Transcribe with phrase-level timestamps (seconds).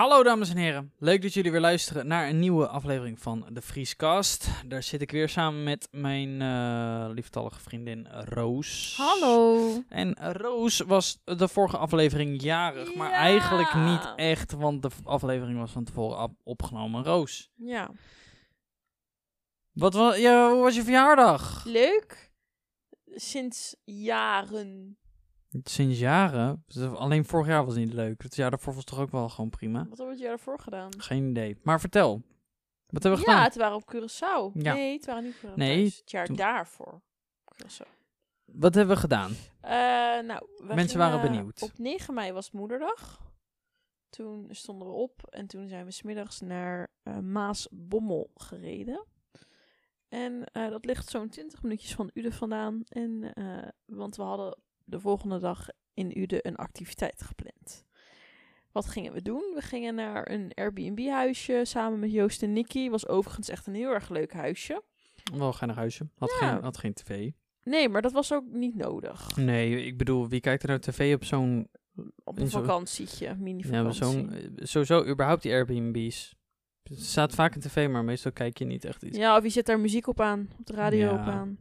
[0.00, 3.60] Hallo dames en heren, leuk dat jullie weer luisteren naar een nieuwe aflevering van de
[3.60, 4.48] Vriescast.
[4.66, 8.94] Daar zit ik weer samen met mijn eh lieftallige vriendin Roos.
[8.96, 9.68] Hallo.
[9.88, 15.70] En Roos was de vorige aflevering jarig, maar eigenlijk niet echt, want de aflevering was
[15.70, 17.04] van tevoren op- opgenomen.
[17.04, 17.90] Roos, Ja.
[19.72, 21.64] wat was, ja, hoe was je verjaardag?
[21.64, 22.32] Leuk.
[23.06, 24.98] Sinds jaren.
[25.62, 26.64] Sinds jaren,
[26.94, 28.22] alleen vorig jaar was niet leuk.
[28.22, 29.78] Het jaar daarvoor was toch ook wel gewoon prima?
[29.78, 31.00] Wat hebben we het jaar daarvoor gedaan?
[31.00, 31.58] Geen idee.
[31.62, 32.22] Maar vertel,
[32.86, 33.42] wat hebben we ja, gedaan?
[33.44, 34.62] het waren op Curaçao.
[34.62, 34.74] Ja.
[34.74, 35.54] Nee, het waren niet Curaçao.
[35.54, 37.00] Nee, Het jaar toen- daarvoor.
[37.54, 37.98] Curaçao.
[38.44, 39.30] Wat hebben we gedaan?
[39.60, 39.70] Eh,
[40.26, 41.62] nou, we Mensen waren benieuwd.
[41.62, 43.28] Op 9 mei was moederdag.
[44.08, 49.06] Toen stonden we op en toen zijn we smiddags naar eh Maasbommel gereden.
[50.08, 52.82] En eh, dat ligt zo'n 20 minuutjes van Uden vandaan.
[52.88, 53.32] En,
[53.84, 54.58] want we hadden
[54.90, 57.84] de volgende dag in Uden een activiteit gepland.
[58.72, 59.52] Wat gingen we doen?
[59.54, 62.88] We gingen naar een Airbnb-huisje samen met Joost en Nicky.
[62.90, 64.82] Was overigens echt een heel erg leuk huisje.
[65.34, 66.08] Wel een geinig huisje.
[66.18, 66.52] Had, Ja.
[66.52, 67.30] geen, had geen tv.
[67.62, 69.36] Nee, maar dat was ook niet nodig.
[69.36, 71.68] Nee, ik bedoel, wie kijkt er nou tv op zo'n...
[72.24, 74.04] Op een vakantietje, Ja, mini-vakantie.
[74.04, 74.32] zo'n...
[74.32, 76.34] eh, Sowieso, überhaupt die Airbnb's.
[76.82, 79.16] Er staat vaak een tv, maar meestal kijk je niet echt iets.
[79.16, 81.12] Ja, Ja, of je zet daar muziek op aan, op de radio Ja.
[81.12, 81.58] op aan.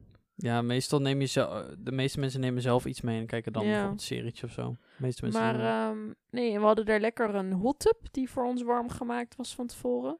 [0.61, 1.65] Meestal neem je zelf...
[1.77, 3.69] De meeste mensen nemen zelf iets mee en kijken dan Ja.
[3.69, 4.71] bijvoorbeeld een serietje of zo.
[4.71, 5.59] De meeste mensen Maar
[5.89, 5.97] ehm,
[6.29, 9.67] nee, we hadden daar lekker een hot tub die voor ons warm gemaakt was van
[9.67, 10.17] tevoren.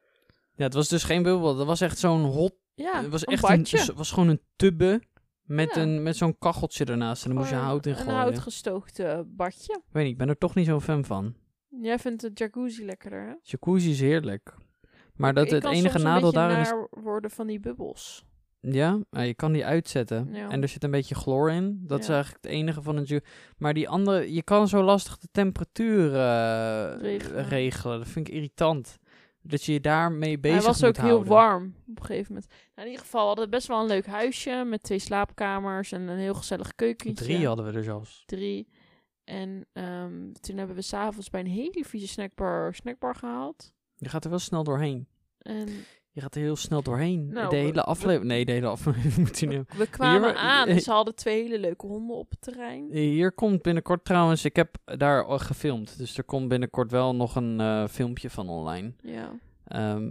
[0.54, 1.56] Ja, het was dus geen bubbel.
[1.56, 2.54] Dat was echt zo'n hot...
[2.74, 3.56] Ja, het was een echt een...
[3.58, 3.78] badje.
[3.78, 5.02] Het was gewoon een tubbe
[5.42, 5.80] met, Ja.
[5.82, 7.22] een, met zo'n kacheltje ernaast.
[7.24, 8.14] En dan moest je hout in Een gooien.
[8.18, 9.72] houtgestookte badje.
[9.72, 11.34] Ik weet niet, ik ben er toch niet zo'n fan van.
[11.80, 13.32] Jij vindt de jacuzzi lekkerder, hè?
[13.42, 14.54] Jacuzzi is heerlijk.
[15.14, 16.72] Maar dat Ik het enige een nadeel daarin is...
[16.90, 18.24] worden van die bubbels.
[18.60, 20.28] Ja, je kan die uitzetten.
[20.32, 20.48] Ja.
[20.50, 21.80] En er zit een beetje chloor in.
[21.86, 23.20] Dat is eigenlijk het enige van een ju-
[23.58, 27.44] Maar die andere, je kan zo lastig de temperatuur eh, Regelen.
[27.48, 27.98] regelen.
[27.98, 28.98] Dat vind ik irritant.
[29.42, 32.50] Dat je je daarmee bezig Hij was ook heel warm op een gegeven moment.
[32.50, 36.08] Nou, in ieder geval hadden we best wel een leuk huisje met twee slaapkamers en
[36.08, 37.24] een heel gezellig keukentje.
[37.24, 38.22] Drie hadden we er zelfs.
[38.26, 38.68] Drie.
[39.24, 43.72] En ehm, toen hebben we s'avonds bij een hele vieze snackbar snackbar gehaald.
[43.96, 45.08] Je gaat er wel snel doorheen.
[45.38, 45.68] En
[46.12, 47.28] Je gaat er heel snel doorheen.
[47.28, 48.24] Nou, de hele aflevering...
[48.24, 49.76] Nee, de hele aflevering moet je niet...
[49.76, 52.88] we kwamen Hier- aan en ze hadden twee hele leuke honden op het terrein.
[52.90, 54.44] Hier komt binnenkort trouwens...
[54.44, 55.98] Ik heb daar al gefilmd.
[55.98, 58.92] Dus er komt binnenkort wel nog een eh, filmpje van online.
[59.02, 59.38] Ja.
[59.64, 60.10] Ehm,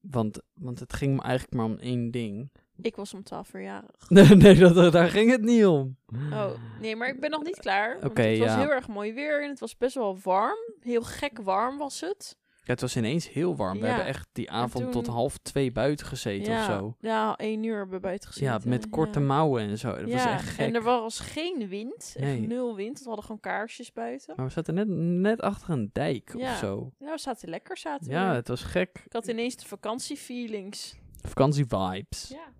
[0.00, 2.50] want, want het ging me eigenlijk maar om één ding.
[2.80, 3.90] Ik was om 12 verjarig.
[4.08, 5.96] Nee, nee dat, daar ging het niet om.
[6.32, 7.96] Oh, nee, maar ik ben nog niet klaar.
[8.04, 8.58] Oké, het was ja.
[8.58, 10.58] heel erg mooi weer en het was best wel warm.
[10.80, 12.36] Heel gek warm was het.
[12.66, 13.80] Ja, het was ineens heel warm.
[13.80, 16.96] We hebben echt die avond toen- tot half twee buiten gezeten ja, of zo.
[17.00, 18.52] Ja, één uur hebben we buiten gezeten.
[18.52, 19.90] Ja, met korte mouwen en zo.
[19.90, 20.66] Dat was echt gek.
[20.66, 22.14] en er was geen wind.
[22.18, 22.98] Echt nul wind.
[22.98, 24.34] We hadden gewoon kaarsjes buiten.
[24.36, 26.92] Maar we zaten net, net achter een dijk of zo.
[26.98, 29.02] Ja, we zaten lekker, zaten Ja, het was gek.
[29.04, 30.94] Ik had ineens de vakantiefeelings.
[31.20, 32.28] Vakantievibes.
[32.28, 32.54] Ja.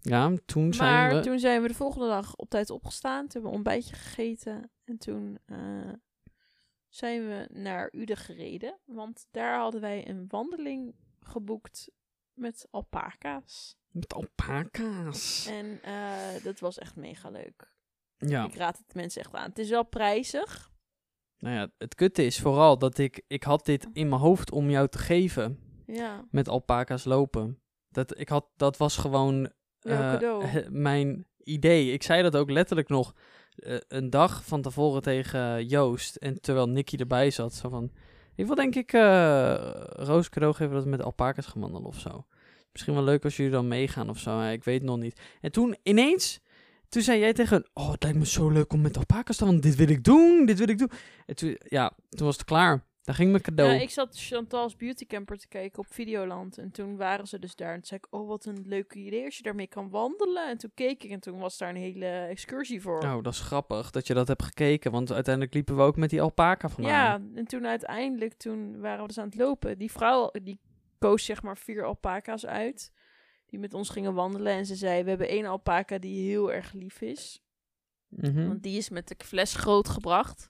[0.00, 0.32] Ja.
[0.46, 1.20] toen zijn Maar we...
[1.20, 3.20] toen zijn we de volgende dag op tijd opgestaan.
[3.20, 4.70] Toen hebben we een ontbijtje gegeten.
[4.84, 5.56] En toen eh,
[6.98, 8.78] zijn we naar Uden gereden.
[8.84, 11.90] Want daar hadden wij een wandeling geboekt
[12.32, 13.76] met alpaca's.
[13.90, 15.46] Met alpaca's.
[15.46, 17.72] En eh, dat was echt mega leuk.
[18.16, 19.48] Ja, Ik raad het mensen echt aan.
[19.48, 20.70] Het is wel prijzig.
[21.38, 23.22] nou ja, het kutte is vooral dat ik...
[23.26, 25.58] Ik had dit in mijn hoofd om jou te geven.
[25.86, 27.62] Ja, Met alpaca's lopen.
[27.88, 31.92] Dat, ik had, dat was gewoon eh, mijn idee.
[31.92, 33.14] Ik zei dat ook letterlijk nog
[33.88, 36.16] een dag van tevoren tegen Joost.
[36.16, 37.54] En terwijl Nicky erbij zat.
[37.54, 37.90] Zo van,
[38.34, 39.54] ik wil denk ik eh
[39.86, 42.26] Roos cadeau geven dat we met alpaca's gaan of zo.
[42.72, 44.40] Misschien wel leuk als jullie dan meegaan of zo.
[44.40, 45.20] Ik weet nog niet.
[45.40, 46.40] En toen ineens,
[46.88, 49.70] toen zei jij tegen, oh het lijkt me zo leuk om met alpaca's te wandelen.
[49.70, 50.90] Dit wil ik doen, dit wil ik doen.
[51.26, 52.84] En toen, ja, toen was het klaar.
[53.08, 53.72] Daar ging mijn cadeau.
[53.72, 56.58] Ja, ik zat Chantal's Beauty Camper te kijken op Videoland.
[56.58, 57.68] En toen waren ze dus daar.
[57.72, 60.48] En toen zei ik, oh, wat een leuk idee als je daarmee kan wandelen.
[60.48, 63.02] En toen keek ik en toen was daar een hele excursie voor.
[63.02, 64.90] Oh, dat is grappig dat je dat hebt gekeken.
[64.90, 66.92] Want uiteindelijk liepen we ook met die alpaca vandaan.
[66.92, 69.78] ja, en toen uiteindelijk, toen waren we dus aan het lopen.
[69.78, 70.60] Die vrouw, die
[70.98, 72.92] koos zeg maar vier alpaca's uit.
[73.46, 74.52] Die met ons gingen wandelen.
[74.52, 77.42] En ze zei, we hebben één alpaca die heel erg lief is.
[78.08, 78.48] Mhm.
[78.48, 80.48] Want die is met de fles grootgebracht.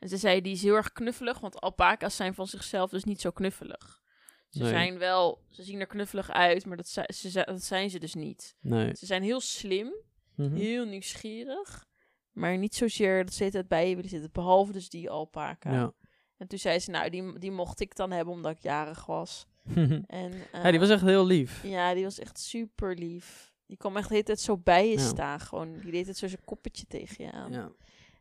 [0.00, 1.38] En ze zei, die is heel erg knuffelig.
[1.38, 4.00] Want alpaca's zijn van zichzelf dus niet zo knuffelig.
[4.48, 4.68] Ze Nee.
[4.68, 8.56] zijn wel, ze zien er knuffelig uit, maar dat, ze, zijn ze dus niet.
[8.60, 8.94] Nee.
[8.96, 9.92] Ze zijn heel slim,
[10.34, 10.54] Mhm.
[10.54, 11.86] heel nieuwsgierig.
[12.32, 14.30] Maar niet zozeer dat ze het bij je willen zitten.
[14.32, 15.72] Behalve dus die alpaca.
[15.72, 15.92] Ja.
[16.36, 19.46] En toen zei ze, nou, die, die mocht ik dan hebben omdat ik jarig was.
[20.06, 21.62] En, ja, die was eh, echt heel lief.
[21.64, 23.52] Ja, die was echt super lief.
[23.66, 25.04] Die kwam echt de hele tijd zo bij je Ja.
[25.06, 25.40] staan.
[25.40, 27.52] Gewoon, die deed het zo zijn koppetje tegen je aan.
[27.52, 27.72] Ja.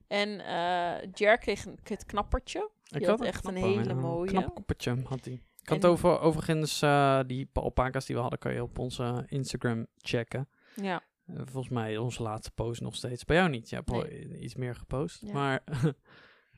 [0.10, 2.70] En eh Jer kreeg een, het knappertje.
[2.90, 4.30] Ik had een echt een hele ja, mooie.
[4.30, 5.34] knap koppertje had hij.
[5.62, 9.88] Ik het over, overigens, eh, die alpaca's die we hadden, kan je op onze Instagram
[9.98, 10.50] checken.
[10.76, 11.02] Ja.
[11.26, 13.26] Eh, volgens mij onze laatste post nog steeds.
[13.26, 13.70] Bij jou niet.
[13.70, 14.40] Je hebt Nee.
[14.40, 15.22] iets meer gepost.
[15.22, 15.34] Ja.
[15.34, 15.64] Maar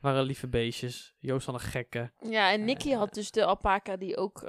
[0.00, 1.14] waren lieve beestjes.
[1.18, 2.12] Joost had een gekke.
[2.20, 4.42] Ja, en Nicky had dus de alpaca die ook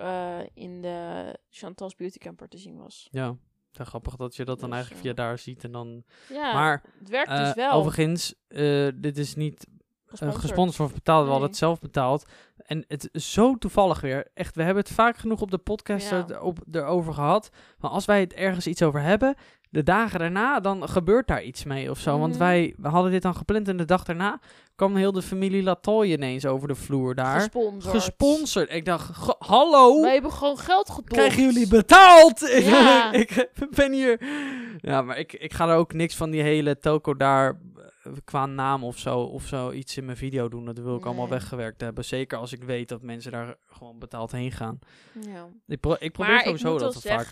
[0.54, 3.08] in de Chantal's Beauty Camper te zien was.
[3.12, 3.36] Ja,
[3.78, 5.64] ja, grappig dat je dat dan Dus, eigenlijk eh, via daar ziet.
[5.64, 6.04] En dan...
[6.30, 7.72] Ja, maar het werkt eh, dus wel.
[7.72, 10.42] overigens, eh, dit is niet eh, Gesponsord.
[10.46, 11.24] gesponsord of betaald.
[11.26, 12.26] We hadden het zelf betaald.
[12.58, 14.28] En het is zo toevallig weer.
[14.34, 16.28] Echt, we hebben het vaak genoeg op de podcast Ja.
[16.28, 17.50] er- op, erover gehad.
[17.80, 19.36] Maar als wij het ergens iets over hebben,
[19.74, 22.20] de dagen daarna, dan gebeurt daar iets mee of zo.
[22.20, 24.40] Want wij we hadden dit dan gepland en de dag daarna
[24.76, 27.40] kwam heel de familie Latoye ineens over de vloer daar.
[27.40, 27.96] Gesponsord.
[27.96, 28.74] Gesponsord.
[28.74, 30.02] Ik dacht, "Go- hallo?
[30.02, 31.12] Wij hebben gewoon geld gedolkt.
[31.14, 32.40] Krijgen jullie betaald?
[32.64, 33.12] Ja.
[33.14, 34.22] ik ben hier.
[34.78, 37.60] Ja, maar ik, ik ga er ook niks van die hele toko daar
[38.24, 40.66] qua naam of zo, of zo iets in mijn video doen.
[40.66, 42.06] Dat wil ik allemaal weggewerkt hebben.
[42.06, 44.80] Zeker als ik weet dat mensen daar gewoon betaald heen gaan.
[45.28, 45.50] Ja.
[45.68, 47.28] Ik, pro- ik probeer Maar sowieso dat vaak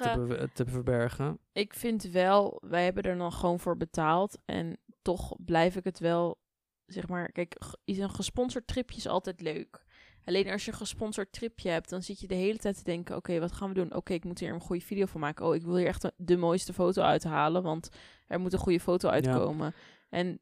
[0.53, 1.39] te, verbergen.
[1.53, 4.37] Ik vind wel, wij hebben er dan gewoon voor betaald.
[4.45, 6.39] En toch blijf ik het wel,
[6.85, 9.83] zeg maar, kijk, een gesponsord tripje is altijd leuk.
[10.25, 13.15] Alleen als je een gesponsord tripje hebt, dan zit je de hele tijd te denken,
[13.15, 13.95] oké, wat gaan we doen?
[13.95, 15.45] Oké, ik moet hier een goede video van maken.
[15.45, 17.89] Oh, ik wil hier echt de- de mooiste foto uithalen, want
[18.27, 19.73] er moet een goede foto uitkomen.
[20.09, 20.39] En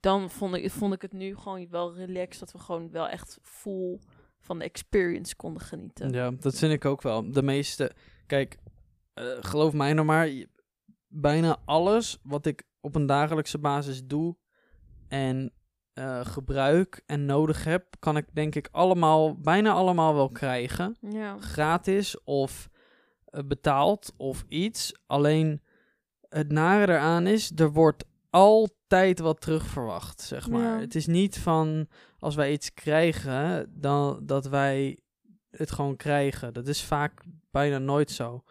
[0.00, 3.38] dan vond ik, vond ik het nu gewoon wel relaxed, dat we gewoon wel echt
[3.42, 3.98] full
[4.40, 6.10] van de experience konden genieten.
[6.10, 7.32] Ja, dat vind ik ook wel.
[7.32, 7.92] De meeste.
[8.26, 8.58] Kijk,
[9.14, 10.30] eh, geloof mij nou maar.
[11.10, 14.36] Bijna alles wat ik op een dagelijkse basis doe
[15.08, 15.52] en
[15.92, 20.96] eh, gebruik en nodig heb, kan ik denk ik allemaal, bijna allemaal wel krijgen.
[21.00, 21.36] Ja.
[21.40, 22.68] Gratis of
[23.24, 25.00] eh, betaald of iets.
[25.06, 25.62] Alleen
[26.28, 28.76] het nare eraan is, er wordt altijd
[29.22, 30.62] wat terug verwacht, zeg maar.
[30.62, 30.80] Ja.
[30.80, 31.88] Het is niet van
[32.18, 34.98] als wij iets krijgen, dan dat wij
[35.50, 36.52] het gewoon krijgen.
[36.52, 38.42] Dat is vaak bijna nooit zo.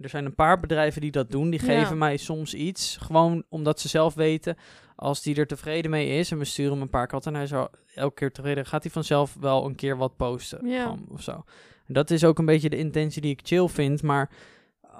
[0.00, 1.50] Er zijn een paar bedrijven die dat doen.
[1.50, 1.66] Die Ja.
[1.66, 2.96] geven mij soms iets.
[3.00, 4.56] Gewoon omdat ze zelf weten.
[4.96, 6.30] Als die er tevreden mee is.
[6.30, 7.30] En we sturen hem een paar katten.
[7.30, 8.66] En hij is al elke keer tevreden.
[8.66, 10.66] Gaat hij vanzelf wel een keer wat posten.
[10.68, 10.82] Ja.
[10.82, 11.44] Gewoon, of zo.
[11.86, 14.02] En dat is ook een beetje de intentie die ik chill vind.
[14.02, 14.30] Maar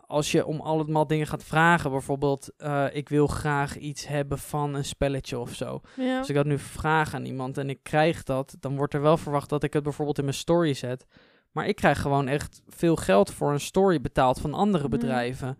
[0.07, 1.91] als je om allemaal dingen gaat vragen.
[1.91, 2.53] Bijvoorbeeld.
[2.57, 5.81] eh, ik wil graag iets hebben van een spelletje of zo.
[5.97, 6.19] Ja.
[6.19, 9.17] Als ik dat nu vraag aan iemand en ik krijg dat, dan wordt er wel
[9.17, 11.07] verwacht dat ik het bijvoorbeeld in mijn story zet.
[11.53, 14.91] Maar ik krijg gewoon echt veel geld voor een story betaald van andere Mhm.
[14.93, 15.59] bedrijven.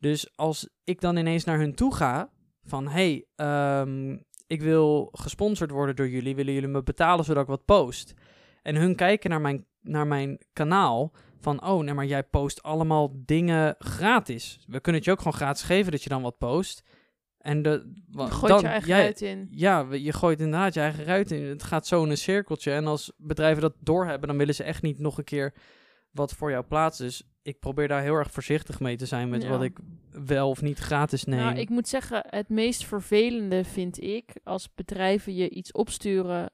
[0.00, 2.30] Dus als ik dan ineens naar hun toe ga,
[2.64, 4.16] van hey, ehm,
[4.46, 8.14] ik wil gesponsord worden door jullie, willen jullie me betalen zodat ik wat post?
[8.62, 13.12] En hun kijken naar mijn, naar mijn kanaal van, oh nee, maar jij post allemaal
[13.14, 14.58] dingen gratis.
[14.66, 16.82] We kunnen het je ook gewoon gratis geven dat je dan wat post.
[17.38, 19.48] En de, Je gooit dan, je eigen jij, uit in.
[19.50, 21.44] ja, je gooit inderdaad je eigen ruit in.
[21.44, 22.72] Het gaat zo in een cirkeltje.
[22.72, 25.54] En als bedrijven dat doorhebben, dan willen ze echt niet nog een keer
[26.10, 27.04] wat voor jou plaatsen.
[27.04, 29.48] Dus ik probeer daar heel erg voorzichtig mee te zijn met Ja.
[29.48, 29.78] wat ik
[30.10, 31.38] wel of niet gratis neem.
[31.38, 36.50] Nou, ik moet zeggen, het meest vervelende vind ik als bedrijven je iets opsturen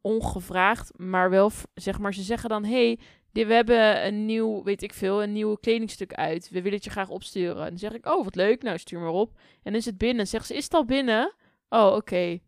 [0.00, 2.98] ongevraagd, maar wel, zeg maar, ze zeggen dan, hey,
[3.32, 6.48] we hebben een nieuw, weet ik veel, een nieuw kledingstuk uit.
[6.50, 7.62] We willen het je graag opsturen.
[7.64, 9.30] En dan zeg ik, oh, wat leuk, nou, stuur maar op.
[9.36, 10.26] En dan is het binnen.
[10.26, 11.34] Zegt ze, is het al binnen?
[11.68, 12.38] Oh, oké.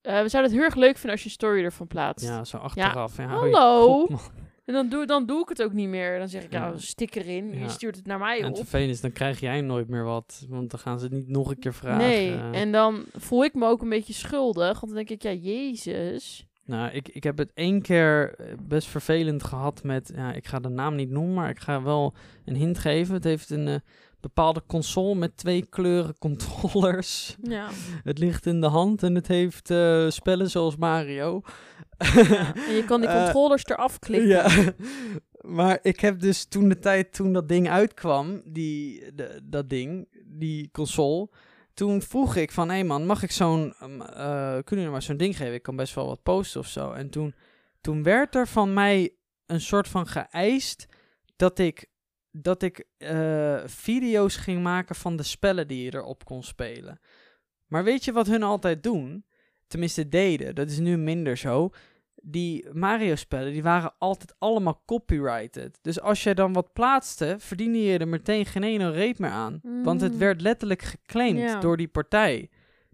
[0.00, 2.26] Eh, we zouden het heel erg leuk vinden als je een story ervan plaatst.
[2.26, 3.16] ja, zo achteraf.
[3.16, 4.06] Ja, Hallo?
[4.06, 4.30] God.
[4.64, 6.18] En dan doe, dan doe ik het ook niet meer.
[6.18, 6.78] Dan zeg ik, ja, Ja.
[6.78, 7.58] stik erin.
[7.58, 8.48] Je stuurt het naar mij En op.
[8.50, 10.46] het vervelend is, dan krijg jij nooit meer wat.
[10.48, 11.98] Want dan gaan ze het niet nog een keer vragen.
[12.06, 14.80] Nee, en dan voel ik me ook een beetje schuldig.
[14.80, 16.46] Want dan denk ik, ja, Jezus.
[16.68, 20.12] Nou, ik, ik heb het één keer eh, best vervelend gehad met...
[20.14, 23.14] Ja, ik ga de naam niet noemen, maar ik ga wel een hint geven.
[23.14, 23.74] Het heeft een eh,
[24.20, 27.36] bepaalde console met twee kleuren controllers.
[27.42, 27.68] Ja.
[28.04, 31.40] Het ligt in de hand en het heeft eh, spellen zoals Mario.
[32.14, 32.54] ja.
[32.54, 34.28] En je kan die controllers eraf klikken.
[34.28, 34.72] Ja,
[35.58, 40.08] maar ik heb dus toen de tijd, toen dat ding uitkwam, die, de, dat ding,
[40.24, 41.28] die console,
[41.78, 44.08] toen vroeg ik van, hé hey man, mag ik zo'n, um, eh,
[44.38, 45.54] kunnen jullie maar zo'n ding geven?
[45.54, 46.92] Ik kan best wel wat posten of zo.
[46.92, 47.34] En toen,
[47.80, 49.14] toen werd er van mij
[49.46, 50.86] een soort van geëist
[51.36, 51.86] dat ik,
[52.30, 57.00] dat ik eh, video's ging maken van de spellen die je erop kon spelen.
[57.66, 59.24] Maar weet je wat hun altijd doen?
[59.66, 61.70] Tenminste deden, dat is nu minder zo
[62.22, 65.78] die Mario-spellen, die waren altijd allemaal copyrighted.
[65.82, 69.60] Dus als jij dan wat plaatste, verdiende je er meteen geen ene reet meer aan.
[69.82, 70.18] Want het Mm.
[70.18, 71.60] werd letterlijk geclaimd Ja.
[71.60, 72.48] door die partij.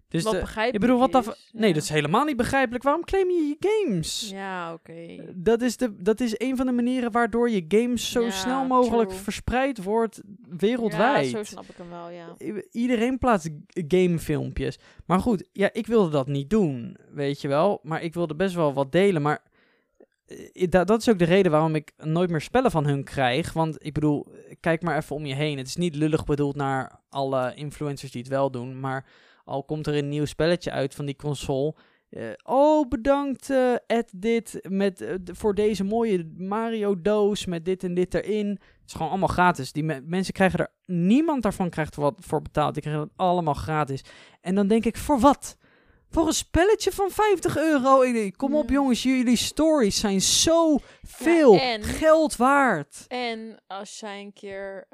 [0.07, 1.25] Dus Wat de- ik bedoel, wat dat...
[1.51, 1.73] Nee, Ja.
[1.73, 2.83] dat is helemaal niet begrijpelijk.
[2.83, 4.29] Waarom claim je je games?
[4.29, 5.17] Ja, oké.
[5.35, 8.65] Dat is, de, dat is een van de manieren waardoor je games zo Ja, snel
[8.65, 9.21] mogelijk true.
[9.21, 10.21] verspreid wordt
[10.57, 11.25] wereldwijd.
[11.29, 12.35] Ja, zo snap ik hem wel, ja.
[12.71, 14.79] Iedereen plaatst gamefilmpjes.
[15.05, 17.79] Maar goed, ja, ik wilde dat niet doen, weet je wel.
[17.83, 19.21] Maar ik wilde best wel wat delen.
[19.21, 19.43] Maar
[20.25, 23.53] eh, da- dat is ook de reden waarom ik nooit meer spellen van hun krijg.
[23.53, 24.27] Want ik bedoel,
[24.59, 25.57] kijk maar even om je heen.
[25.57, 28.79] Het is niet lullig bedoeld naar alle influencers die het wel doen.
[28.79, 29.05] Maar
[29.43, 31.75] al komt er een nieuw spelletje uit van die console.
[32.15, 37.83] Eh, oh, bedankt eh Ed dit met, eh, voor deze mooie Mario doos met dit
[37.83, 38.47] en dit erin.
[38.49, 39.71] Het is gewoon allemaal gratis.
[39.71, 42.73] Die me- mensen krijgen er, niemand daarvan krijgt er wat voor betaald.
[42.73, 44.03] Die krijgen het allemaal gratis.
[44.41, 45.57] En dan denk ik, voor wat?
[46.09, 48.01] Voor een spelletje van 50 euro?
[48.01, 48.73] Ik kom op Ja.
[48.75, 53.05] jongens, jullie stories zijn zo veel en- geld waard.
[53.07, 54.87] En als zij een keer,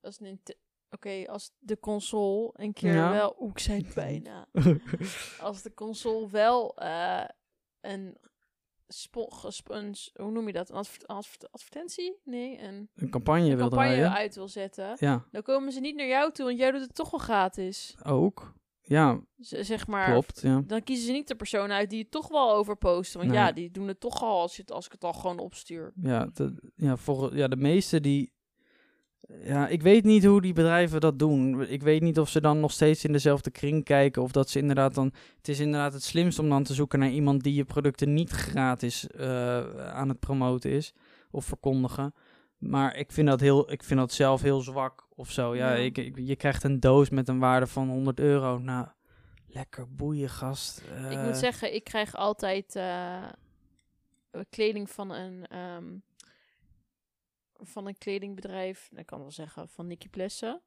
[0.00, 0.56] als Nint-
[0.90, 3.12] Oké, als de console een keer Ja.
[3.12, 4.48] wel, oeh, ik zei het bijna.
[5.40, 7.24] Als de console wel eh,
[7.80, 8.16] een,
[8.88, 9.28] spo-
[9.64, 12.16] een, hoe noem je dat, een adver- adver- advertentie?
[12.24, 14.12] Nee, een, Een campagne een wil campagne draaien.
[14.12, 14.96] uit wil zetten.
[14.98, 17.96] Ja, Dan komen ze niet naar jou toe, want jij doet het toch wel gratis.
[18.04, 18.56] ook.
[18.82, 20.40] Ja, Z- zeg maar, klopt.
[20.40, 20.62] Ja.
[20.66, 23.18] dan kiezen ze niet de persoon uit die het toch wel over posten.
[23.20, 23.40] Want Nee.
[23.40, 25.92] ja, die doen het toch al als, je het, als ik het al gewoon opstuur.
[26.00, 26.96] Ja, de, ja,
[27.32, 28.32] ja, de meeste die.
[29.42, 31.68] Ja, ik weet niet hoe die bedrijven dat doen.
[31.68, 34.22] Ik weet niet of ze dan nog steeds in dezelfde kring kijken.
[34.22, 35.12] Of dat ze inderdaad dan.
[35.36, 38.30] Het is inderdaad het slimst om dan te zoeken naar iemand die je producten niet
[38.30, 40.92] gratis eh, aan het promoten is.
[41.30, 42.14] Of verkondigen.
[42.58, 45.54] Maar ik vind dat, heel, ik vind dat zelf heel zwak of zo.
[45.56, 45.76] Ja, Ja.
[45.84, 48.58] Ik, ik- je krijgt een doos met een waarde van 100 euro.
[48.58, 48.86] Nou,
[49.46, 50.82] lekker boeien, gast.
[51.10, 53.22] Ik Eh, moet zeggen, ik krijg altijd eh,
[54.50, 55.84] kleding van een, ehm,
[57.62, 58.88] van een kledingbedrijf.
[58.92, 60.62] Dat kan wel zeggen, van Nicky Plessen.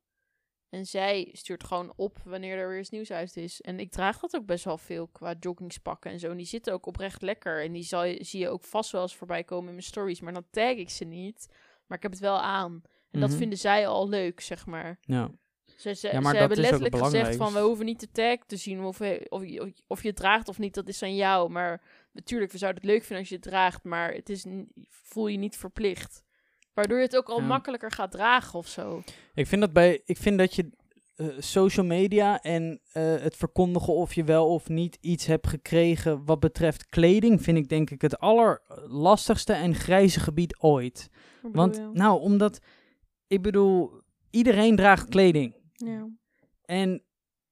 [0.70, 3.62] En zij stuurt gewoon op wanneer er weer eens nieuws uit is.
[3.62, 6.32] En ik draag dat ook best wel veel qua joggingspakken en zo.
[6.32, 7.64] En die zitten ook oprecht lekker.
[7.64, 10.22] En die zal zie je ook vast wel eens voorbij komen in mijn stories.
[10.22, 11.48] Maar dan tag ik ze niet.
[11.88, 12.82] Maar ik heb het wel aan.
[13.12, 13.38] En dat Mhm.
[13.38, 14.98] vinden zij al leuk, zeg maar.
[15.02, 15.32] Ja.
[15.66, 18.84] Ze, ze, Ja, ze hebben letterlijk gezegd van we hoeven niet de tag te zien
[18.84, 21.16] of, we- of, je- of, je- of je het draagt of niet, dat is aan
[21.16, 21.50] jou.
[21.50, 21.82] Maar
[22.12, 24.46] natuurlijk, we zouden het leuk vinden als je het draagt, maar het is
[24.90, 26.24] voel je niet verplicht.
[26.74, 27.46] Waardoor je het ook al Ja.
[27.46, 29.04] makkelijker gaat dragen of zo.
[29.34, 30.70] Ik vind dat bij, ik vind dat je
[31.16, 36.25] eh, social media en eh, het verkondigen of je wel of niet iets hebt gekregen
[36.25, 41.10] wat betreft kleding, vind ik denk ik het allerlastigste en grijze gebied ooit.
[41.42, 41.90] Want, je?
[41.94, 42.60] nou, omdat,
[43.28, 45.56] ik bedoel, iedereen draagt kleding.
[45.74, 46.08] ja.
[46.66, 47.04] En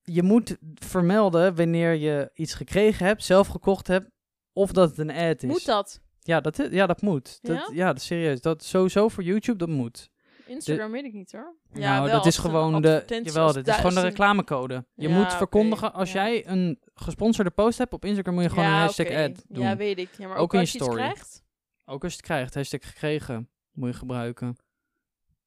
[0.04, 4.10] je moet vermelden wanneer je iets gekregen hebt, zelf gekocht hebt,
[4.54, 5.50] of dat het een ad is.
[5.50, 6.02] Moet dat?
[6.30, 7.40] Ja, dat, ja, dat moet.
[7.42, 7.70] Dat, Ja?
[7.74, 7.88] ja?
[7.88, 8.42] dat is serieus.
[8.42, 10.10] Dat sowieso voor YouTube, dat moet.
[10.46, 11.56] Instagram weet ik niet hoor.
[11.72, 14.86] nou, wel dat is gewoon de, jawel, dit is gewoon de reclamecode.
[14.96, 16.24] Je Ja, moet verkondigen, als ja.
[16.26, 19.64] jij een gesponsorde post hebt op Instagram, moet je gewoon ja, een hashtag ad doen.
[19.64, 20.10] Ja, weet ik.
[20.18, 21.02] Ja, maar Ook ook, als je iets story.
[21.02, 21.44] krijgt.
[21.86, 24.56] Ook als je het krijgt, hashtag gekregen, moet je gebruiken.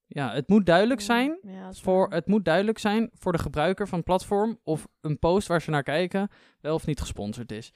[0.07, 3.89] Ja, het moet duidelijk zijn, Ja, dat voor, het moet duidelijk zijn voor de gebruiker
[3.89, 6.29] van het platform of een post waar ze naar kijken
[6.61, 7.73] wel of niet gesponsord is.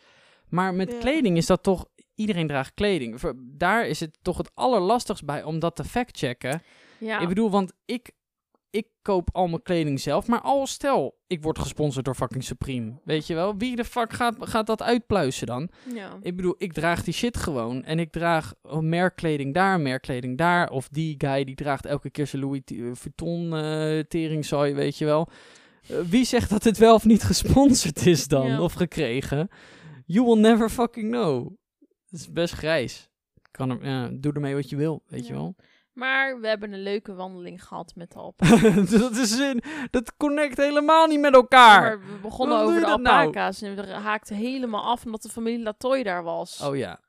[0.49, 0.99] Maar met Ja.
[0.99, 1.87] kleding is dat toch,
[2.17, 3.21] iedereen draagt kleding.
[3.37, 6.63] Daar is het toch het allerlastigst bij om dat te factchecken.
[6.99, 7.21] ja.
[7.21, 8.11] Ik bedoel, want ik,
[8.71, 10.27] ik koop al mijn kleding zelf.
[10.27, 12.93] Maar al stel, ik word gesponsord door fucking Supreme.
[13.05, 13.57] Weet je wel?
[13.57, 15.69] Wie de fuck gaat, gaat dat uitpluizen dan?
[15.95, 16.19] ja.
[16.23, 17.85] Ik bedoel, ik draag die shit gewoon.
[17.85, 20.71] En ik draag merkkleding daar, merkkleding daar.
[20.71, 25.05] Of die guy die draagt elke keer zijn Louis eh, Vuitton eh teringzooi, weet je
[25.05, 25.29] wel.
[25.89, 28.47] Eh, wie zegt dat het wel of niet gesponsord is dan?
[28.47, 28.61] Ja.
[28.61, 29.49] Of gekregen?
[30.07, 31.57] You will never fucking know.
[32.17, 33.11] Het is best grijs.
[33.51, 35.39] Kan er, ja, doe ermee wat je wil, weet je Ja.
[35.39, 35.55] wel.
[35.93, 38.39] Maar we hebben een leuke wandeling gehad met de alp.
[38.91, 41.81] dat, is in, dat connect helemaal niet met elkaar.
[41.81, 42.97] Maar we begonnen over de nou?
[43.07, 46.61] alpaca's en we haakten helemaal af omdat de familie Latoy daar was.
[46.61, 47.01] Oh ja,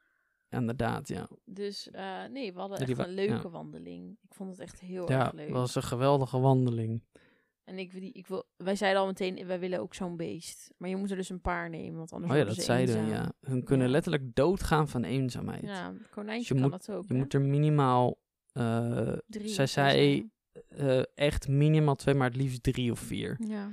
[0.49, 1.27] inderdaad, ja.
[1.45, 3.49] Dus eh, nee, we hadden Ja, echt een leuke ja.
[3.49, 4.17] wandeling.
[4.29, 5.45] Ik vond het echt heel Ja, erg leuk.
[5.47, 7.03] het was een geweldige wandeling.
[7.67, 10.69] En ik, die, ik wil, wij zeiden al meteen, wij willen ook zo'n beest.
[10.77, 12.95] Maar je moet er dus een paar nemen, want anders Oh ja, dat ze zeiden,
[12.95, 13.09] eenzaam.
[13.13, 13.31] ja.
[13.41, 13.91] Hun kunnen Ja.
[13.91, 15.61] letterlijk doodgaan van eenzaamheid.
[15.61, 17.07] Ja, konijntje Dus kan moet- dat ook.
[17.07, 17.19] Je hè?
[17.19, 18.17] moet er minimaal,
[18.51, 20.29] eh, Drie zij zei
[20.69, 23.35] eh, echt minimaal twee, maar het liefst drie of vier.
[23.47, 23.65] Ja.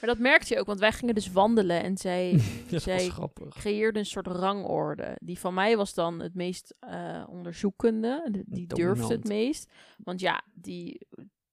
[0.00, 2.38] Maar dat merkte je ook, want wij gingen dus wandelen en zij
[2.70, 3.10] zij
[3.48, 5.16] creëerde een soort rangorde.
[5.22, 8.28] Die van mij was dan het meest eh, onderzoekende.
[8.30, 9.24] De- Die durfde het Dominant.
[9.28, 9.70] meest.
[9.96, 11.06] Want ja, die,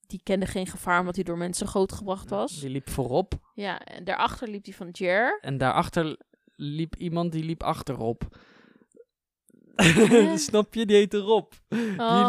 [0.07, 2.59] die kende geen gevaar omdat hij door mensen grootgebracht was.
[2.59, 5.37] Die liep voorop Ja, en daarachter liep die van Jer.
[5.41, 6.17] en daarachter
[6.55, 8.23] liep iemand die liep achterop.
[10.35, 10.85] Snap je?
[10.85, 11.51] Die heette Rob.
[11.69, 11.79] Die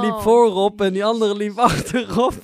[0.01, 0.21] liep Oh.
[0.23, 2.35] voorop en die andere liep achterop.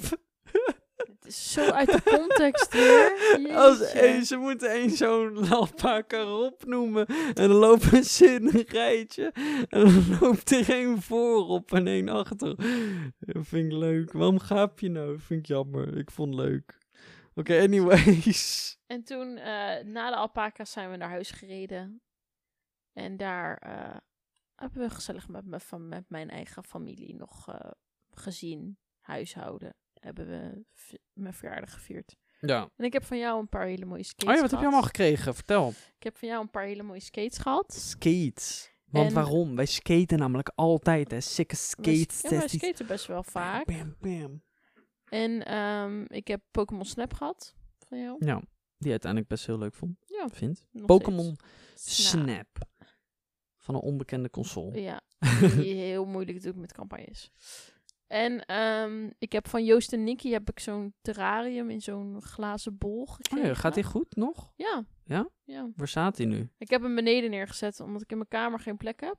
[1.34, 3.12] Zo uit de context weer.
[3.56, 7.06] Als één, ze moeten één zo'n alpaca Rob noemen.
[7.06, 9.32] En dan lopen ze in een rijtje.
[9.68, 12.56] En dan loopt er één voorop en één achter.
[13.18, 14.12] Dat vind ik leuk.
[14.12, 15.18] Waarom gaap je nou?
[15.18, 15.96] vind ik jammer.
[15.96, 16.78] Ik vond het leuk.
[17.34, 18.72] Oké, anyways.
[18.86, 22.02] En toen, eh, na de alpaca's, zijn we naar huis gereden.
[22.92, 23.96] En daar eh,
[24.54, 27.70] hebben we gezellig met, me, van, met mijn eigen familie nog eh,
[28.10, 28.78] gezien.
[29.00, 29.76] Huishouden.
[30.04, 30.64] Hebben we
[31.12, 32.16] mijn verjaardag gevierd.
[32.40, 32.70] Ja.
[32.76, 34.66] En ik heb van jou een paar hele mooie skates Oh ja, wat heb je
[34.66, 34.73] gehad.
[34.73, 35.34] allemaal gekregen?
[35.34, 35.68] Vertel.
[35.96, 37.75] Ik heb van jou een paar hele mooie skates gehad.
[37.75, 38.73] Skates.
[38.84, 39.56] Want En- waarom?
[39.56, 41.20] Wij skaten namelijk altijd, hè.
[41.20, 42.20] Sikke Wij- skates.
[42.20, 43.66] Ja, wij skaten best wel vaak.
[43.66, 44.42] Bam, bam.
[45.08, 47.54] En ehm, ik heb Pokémon Snap gehad
[47.88, 48.16] van jou.
[48.25, 48.42] Ja,
[48.78, 49.96] die uiteindelijk best heel leuk vond.
[50.06, 50.64] Ja, Vind.
[50.87, 51.37] Pokémon
[51.75, 52.08] steeds.
[52.08, 52.49] Snap.
[53.56, 54.80] Van een onbekende console.
[54.80, 55.00] Ja,
[55.56, 57.30] die heel moeilijk doet met campagnes.
[58.06, 62.78] En ehm, ik heb van Joost en Nicky heb ik zo'n terrarium in zo'n glazen
[62.78, 63.49] bol Oh gekregen.
[63.49, 64.52] ja, gaat die goed nog?
[64.56, 64.84] Ja.
[65.04, 65.28] Ja?
[65.44, 65.68] Ja.
[65.76, 66.49] Waar staat hij nu?
[66.58, 69.16] Ik heb hem beneden neergezet omdat ik in mijn kamer geen plek heb.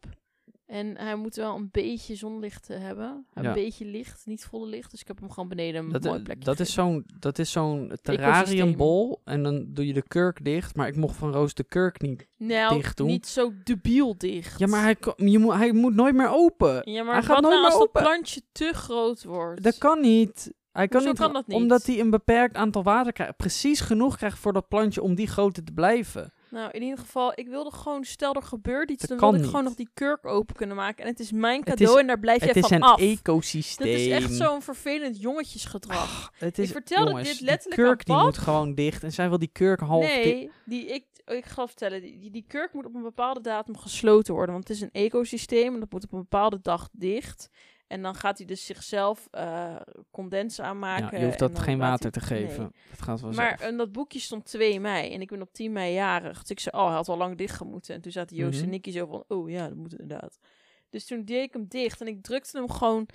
[0.65, 3.25] En hij moet wel een beetje zonlicht eh, hebben.
[3.33, 3.53] Een Ja.
[3.53, 4.91] beetje licht, niet volle licht.
[4.91, 6.93] Dus ik heb hem gewoon beneden een Dat, mooi i- plekje dat, is gegeven.
[6.93, 9.21] zo'n, dat is zo'n terrariumbol.
[9.23, 10.75] En dan doe je de kurk dicht.
[10.75, 12.27] Maar ik mocht van Roos de kurk niet.
[12.37, 13.07] Nou, dicht doen.
[13.07, 14.59] niet zo debiel dicht.
[14.59, 16.91] Ja, maar hij, je moet, hij moet nooit meer open.
[16.91, 18.01] Ja, maar hij gaat nooit nou meer als dat open.
[18.01, 19.63] plantje te groot wordt?
[19.63, 20.53] Dat kan niet.
[20.71, 21.57] Hij kan niet, kan dat niet?
[21.57, 23.37] Omdat hij een beperkt aantal water krijgt.
[23.37, 26.33] Precies genoeg krijgt voor dat plantje om die grootte te blijven.
[26.49, 29.35] Nou, in ieder geval, ik wilde gewoon, stel er gebeurt iets, Dat dan wil ik
[29.39, 29.45] niet.
[29.49, 31.03] gewoon nog die kurk open kunnen maken.
[31.03, 32.83] En het is mijn Het cadeau is- en daar blijf Het jij is van een
[32.83, 32.99] af.
[32.99, 33.87] ecosysteem.
[33.91, 36.31] Dat is echt zo'n vervelend jongetjesgedrag.
[36.37, 39.03] Het is, Ik vertelde jongens, dit die letterlijk kurk aan die moet gewoon dicht.
[39.03, 42.45] En zij wil die kurk half nee, die, ik, ik ga vertellen, die, die, die
[42.47, 44.53] kurk moet op een bepaalde datum gesloten worden.
[44.53, 47.49] Want het is een ecosysteem en dat moet op een bepaalde dag dicht.
[47.87, 49.75] En dan gaat hij dus zichzelf eh,
[50.11, 51.09] condens aanmaken.
[51.11, 52.61] Ja, je hoeft dat geen water hij- te geven.
[52.61, 52.71] Nee.
[52.89, 55.71] Dat gaat wel Maar in dat boekje stond 2 mei en ik ben op 10
[55.71, 56.39] mei jarig.
[56.41, 57.95] Dus ik zei, oh, hij had al lang dicht gemoeten.
[57.95, 58.63] En toen zaten Joost Mhm.
[58.63, 60.39] en Nicky zo van, oh ja, dat moet inderdaad.
[60.89, 63.07] Dus toen deed ik hem dicht en ik drukte hem gewoon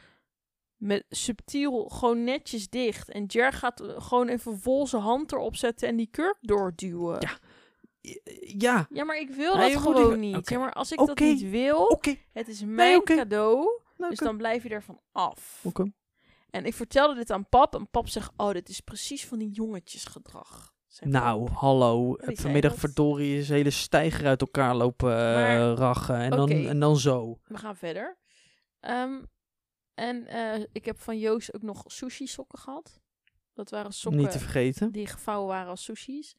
[0.76, 3.08] met subtiel, gewoon netjes dicht.
[3.10, 7.16] En Jer gaat eh, gewoon even vol zijn hand erop zetten en die kurk doorduwen.
[7.20, 7.38] Ja,
[8.58, 10.48] Ja, Ja, maar ik wil Nee, dat gewoon niet.
[10.48, 12.00] Ja, maar als ik dat niet wil,
[12.32, 15.60] het is mijn cadeau, Dus dan blijf je ervan af.
[15.64, 15.92] Oké.
[16.50, 19.50] En ik vertelde dit aan pap en pap zegt, oh, dit is precies van die
[19.50, 20.72] jongetjesgedrag.
[21.00, 21.54] Nou, pap.
[21.56, 22.16] hallo.
[22.20, 22.80] zei Vanmiddag dat.
[22.80, 26.16] verdorie is hele stijger uit elkaar lopen eh, Maar- rachen.
[26.16, 27.38] En, dan, en dan zo.
[27.44, 28.18] We gaan verder.
[28.80, 29.22] Ehm,
[29.94, 33.00] en eh, ik heb van Joost ook nog sushi sokken gehad.
[33.54, 34.92] Dat waren sokken Niet te vergeten.
[34.92, 36.36] die gevouwen waren als sushis.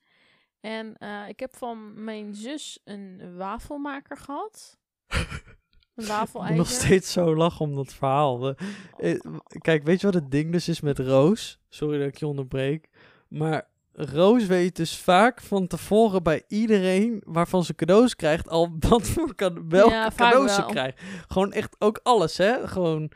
[0.60, 4.78] En eh, ik heb van mijn zus een wafelmaker gehad.
[6.02, 6.56] Een wafelijzer.
[6.56, 8.56] nog steeds zo lachen om dat verhaal.
[8.98, 9.20] Eh, eh,
[9.60, 11.60] Kijk, weet je wat het ding dus is met Roos?
[11.70, 12.90] Sorry dat ik je onderbreek.
[13.28, 19.02] Maar Roos weet dus vaak van tevoren bij iedereen waarvan ze cadeaus krijgt al wat
[19.08, 21.02] voor cade- welke Ja, cadeaus ze krijgt.
[21.28, 22.68] Gewoon echt ook alles, hè?
[22.68, 23.12] Gewoon.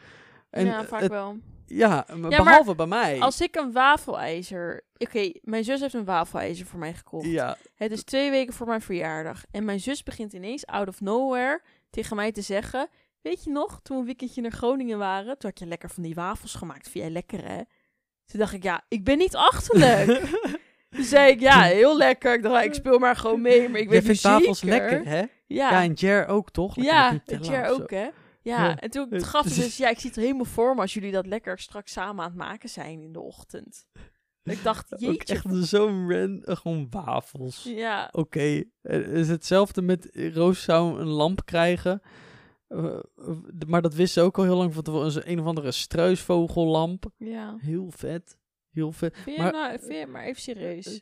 [0.49, 1.37] En ja, vaak het- wel.
[1.65, 3.19] ja, behalve bij mij.
[3.19, 4.83] Als ik een wafelijzer...
[4.97, 7.25] Oké, mijn zus heeft een wafelijzer voor mij gekocht.
[7.25, 9.43] Ja, Het is twee weken voor mijn verjaardag.
[9.51, 11.61] En mijn zus begint ineens out of nowhere
[11.95, 12.87] tegen mij te zeggen...
[13.21, 15.37] Weet je nog, toen we een weekendje naar Groningen waren...
[15.37, 16.89] Toen had je lekker van die wafels gemaakt.
[16.89, 17.61] Vind jij lekker, hè?
[18.25, 20.29] Toen dacht ik, ja, ik ben niet achterlijk.
[20.95, 22.33] toen zei ik, ja, heel lekker.
[22.33, 24.77] Ik dacht, ja, ik speel maar gewoon mee, maar ik weet vindt niet wafels zeker.
[24.79, 25.17] lekker, hè?
[25.19, 25.27] Ja,
[25.71, 26.75] Ja, en Jer ook, toch?
[26.75, 27.63] Ja, of zo.
[27.63, 28.03] ook, hè?
[28.03, 28.75] Ja, Ja.
[28.77, 31.11] en toen Het- gaf ze dus, ja, ik zie het helemaal voor me als jullie
[31.11, 33.85] dat lekker straks samen aan het maken zijn in de ochtend.
[34.45, 35.33] Ik dacht, Ook jeetje.
[35.33, 37.63] echt zo'n ran, eh, gewoon wafels.
[37.63, 42.01] Ja, Oké, het is hetzelfde met Roos zou een lamp krijgen.
[42.67, 43.29] Eh, eh,
[43.67, 45.31] maar dat wist ze ook al heel lang van tevoren.
[45.31, 47.05] Een, of andere struisvogellamp.
[47.17, 47.55] ja.
[47.59, 48.37] Heel vet.
[48.71, 49.17] Heel vet.
[49.17, 51.01] Vind je Maar- nou, vind maar even serieus.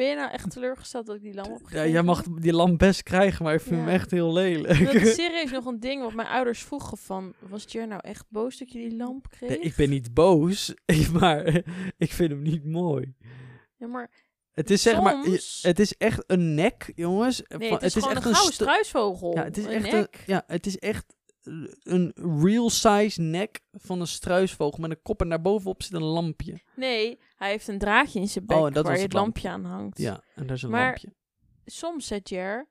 [0.00, 2.78] Ben je nou echt teleurgesteld dat ik die lamp heb Ja, jij mag die lamp
[2.78, 3.80] best krijgen, maar ik vind Ja.
[3.80, 4.84] hem echt heel lelijk.
[4.84, 7.34] Dat is serieus nog een ding wat mijn ouders vroegen van...
[7.48, 9.48] Was Jer nou echt boos dat je die lamp kreeg?
[9.48, 10.74] Nee, ik ben niet boos,
[11.20, 11.46] maar
[11.98, 13.14] ik vind hem niet mooi.
[13.76, 14.10] Ja, maar
[14.52, 15.24] Het is zeg maar,
[15.62, 17.42] het is echt een nek, jongens.
[17.48, 19.34] nee, het is, gewoon echt een gouden stu- struisvogel.
[19.34, 20.22] Ja, het is een echt een, nek.
[20.26, 21.14] ja, het is echt
[21.82, 26.60] een real size nek van een struisvogel met een kop en daarbovenop zit een lampje.
[26.76, 29.48] Nee, hij heeft een draadje in zijn bek Oh, en dat waar je het lampje
[29.48, 29.98] aan hangt.
[29.98, 31.14] Ja, en daar is een Maar- lampje.
[31.64, 32.68] Soms, zegt Jer,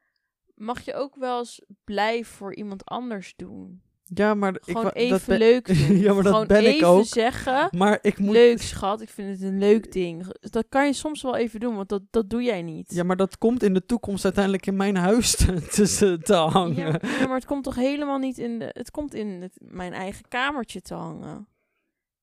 [0.55, 3.81] mag je ook wel eens blij voor iemand anders doen.
[4.13, 5.97] Ja, maar ik Gewoon wa- even dat ben, leuk doen.
[5.97, 7.05] Ja, maar dat Gewoon ben ik even ook.
[7.05, 8.31] zeggen, Maar ik moet.
[8.33, 10.25] leuk schat, ik vind het een leuk ding.
[10.39, 12.93] Dat kan je soms wel even doen, want dat, dat doe jij niet.
[12.93, 16.75] Ja, maar dat komt in de toekomst uiteindelijk in mijn huis te, te, te hangen.
[16.75, 18.69] Ja, ja, maar het komt toch helemaal niet in de...
[18.73, 21.47] Het komt in het, mijn eigen kamertje te hangen.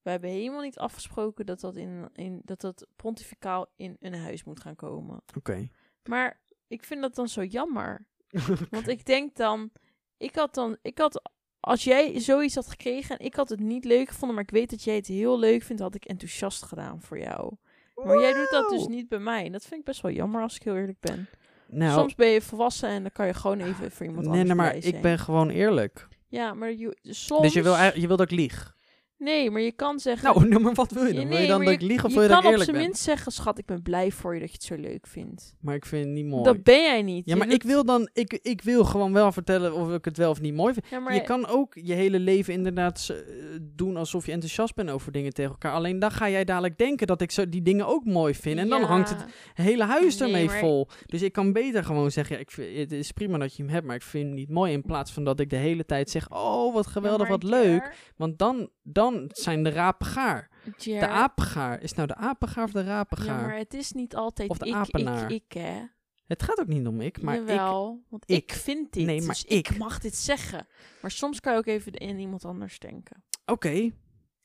[0.02, 4.44] we hebben helemaal niet afgesproken dat dat, in, in, dat, dat pontificaal in een huis
[4.44, 5.22] moet gaan komen.
[5.36, 5.68] Oké.
[6.08, 8.06] Maar ik vind dat dan zo jammer.
[8.70, 9.70] Want ik denk dan,
[10.16, 11.22] ik had dan, ik had,
[11.66, 14.70] als jij zoiets had gekregen en ik had het niet leuk gevonden, maar ik weet
[14.70, 17.54] dat jij het heel leuk vindt, had ik enthousiast gedaan voor jou.
[17.94, 19.44] Maar jij doet dat dus niet bij mij.
[19.44, 21.28] En dat vind ik best wel jammer als ik heel eerlijk ben.
[21.66, 24.46] Nou, Soms ben je volwassen en dan kan je gewoon even voor iemand nee, anders
[24.46, 26.08] nee, maar ik ben gewoon eerlijk.
[26.28, 27.42] Ja, maar je, soms...
[27.42, 28.75] Dus je wil, je wil dat ik lieg?
[29.18, 30.34] Nee, maar je kan zeggen...
[30.34, 31.28] Nou, nou, maar wat wil je dan?
[31.28, 32.70] wil je dan dat ik lieg of je wil je kan dat ik op eerlijk
[32.70, 35.54] zijn minst zeggen, schat, ik ben blij voor je dat je het zo leuk vindt.
[35.60, 36.42] Maar ik vind het niet mooi.
[36.42, 37.26] Dat ben jij niet.
[37.26, 40.16] ja, Je maar ik wil dan, ik, ik wil gewoon wel vertellen of ik het
[40.16, 40.86] wel of niet mooi vind.
[40.90, 43.16] Ja, maar Je kan ook je hele leven inderdaad s- eh,
[43.62, 45.72] doen alsof je enthousiast bent over dingen tegen elkaar.
[45.72, 48.58] Alleen dan ga jij dadelijk denken dat ik zo die dingen ook mooi vind.
[48.58, 48.86] En dan Ja.
[48.86, 49.24] hangt het
[49.54, 50.88] hele huis Nee, ermee maar- vol.
[51.06, 53.72] Dus ik kan beter gewoon zeggen, ja, ik vind, het is prima dat je hem
[53.72, 54.72] hebt, maar ik vind hem niet mooi.
[54.72, 57.50] In plaats van dat ik de hele tijd zeg, oh wat geweldig, Ja, maar wat
[57.50, 57.94] leuk.
[58.16, 60.50] Want dan, dan zijn de rapen gaar.
[60.76, 61.82] Jer, De apengaar.
[61.82, 63.46] Is nou de apengaar of de Ja, rapengaar?
[63.46, 65.30] maar het is niet altijd Of de ik, apenaar.
[65.32, 65.82] ik, ik, hè.
[66.26, 67.40] Het gaat ook niet om ik, maar ik...
[67.48, 68.36] Jawel, want ik.
[68.36, 69.06] ik, vind dit.
[69.06, 69.68] Nee, maar dus ik.
[69.68, 69.78] ik.
[69.78, 70.66] mag dit zeggen.
[71.02, 73.24] Maar soms kan je ook even in iemand anders denken.
[73.46, 73.90] Oké.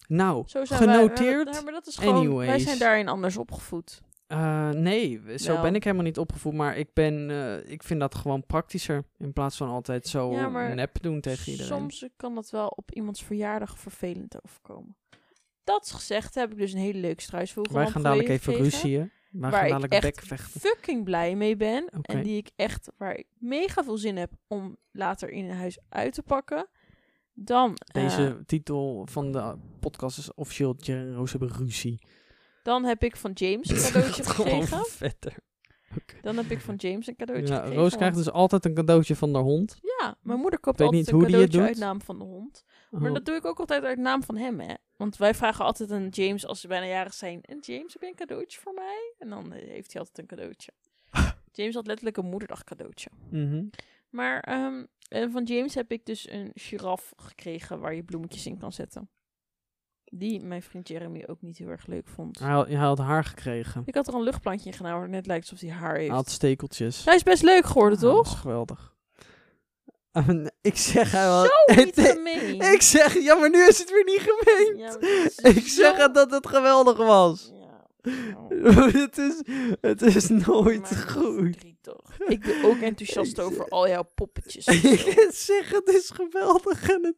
[0.08, 1.44] Nou, wij- genoteerd.
[1.46, 4.02] wij- ja, maar dat is gewoon, wij zijn daarin anders opgevoed.
[4.32, 6.54] Eh, nee, zo ben ik helemaal niet opgevoed.
[6.54, 9.04] Maar ik, ben, eh, ik vind dat gewoon praktischer.
[9.18, 11.72] In plaats van altijd zo Ja, maar nep doen tegen iedereen.
[11.72, 14.96] Soms kan dat wel op iemands verjaardag vervelend overkomen.
[15.64, 17.74] Dat gezegd heb ik dus een hele leuke struisvogel.
[17.74, 19.12] Wij gaan dadelijk even ruzieën.
[19.32, 21.90] Wij waar gaan ik dadelijk echt fucking blij mee ben.
[22.02, 25.80] En die ik echt, waar ik mega veel zin heb om later in een huis
[25.90, 26.68] uit te pakken.
[27.34, 32.00] Dan, eh, Deze titel van de podcast is officieel Jerry Roos hebben ruzie.
[32.64, 34.86] Dan heb ik van James een cadeautje gekregen.
[34.86, 35.36] verder.
[36.22, 37.82] Dan heb ik van James een cadeautje Ja, gekregen.
[37.82, 39.78] Roos krijgt dus altijd een cadeautje van de hond.
[40.00, 41.84] Ja, mijn moeder koopt weet altijd niet een hoe die het cadeautje doet.
[41.84, 42.64] uit naam van de hond.
[42.90, 43.14] Maar Oh.
[43.14, 44.74] dat doe ik ook altijd uit naam van hem, hè.
[44.98, 47.42] Want wij vragen altijd aan James als ze bijna jarig zijn.
[47.42, 49.14] En James, heb je een cadeautje voor mij?
[49.18, 50.72] En dan eh, heeft hij altijd een cadeautje.
[51.52, 53.10] James had letterlijk een moederdag cadeautje.
[53.30, 53.66] Mhm.
[54.10, 58.58] Maar ehm, en van James heb ik dus een giraf gekregen waar je bloemetjes in
[58.58, 59.10] kan zetten.
[60.14, 62.40] Die mijn vriend Jeremy ook niet heel erg leuk vond.
[62.40, 63.82] Hij, had, hij had haar gekregen.
[63.86, 66.08] Ik had er een luchtplantje in gedaan waar het net lijkt alsof hij haar heeft.
[66.08, 67.06] Hij had stekeltjes.
[67.06, 68.34] Hij is best leuk geworden, Ah, dat toch?
[68.34, 68.90] is geweldig.
[70.62, 71.44] Ik zeg hij wel.
[71.46, 72.62] Zo niet gemeen.
[72.74, 74.78] Ik zeg, ja, maar nu is het weer niet gemeen.
[74.78, 77.52] Ja, maar dit is ik zeg het dat het geweldig was.
[77.54, 77.61] Ja.
[78.04, 78.92] Nou.
[79.02, 79.42] het, is,
[79.82, 81.36] het is nooit Maar goed.
[81.36, 82.20] verdrietig.
[82.28, 84.68] Ik ben ook enthousiast over al jouw poppetjes.
[84.68, 87.16] ik zeg, het is geweldig en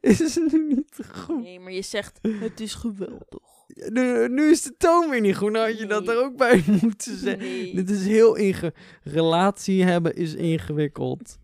[0.00, 1.42] het is nu niet goed.
[1.42, 3.48] Nee, maar je zegt, het is geweldig.
[3.88, 5.52] Nu, nu is de toon weer niet goed.
[5.52, 7.48] Nou had je dat er ook bij moeten zeggen.
[7.48, 7.74] Nee.
[7.74, 8.74] Dit is heel inge...
[9.02, 11.38] Relatie hebben is ingewikkeld.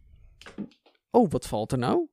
[1.10, 2.08] Oh, wat valt er nou?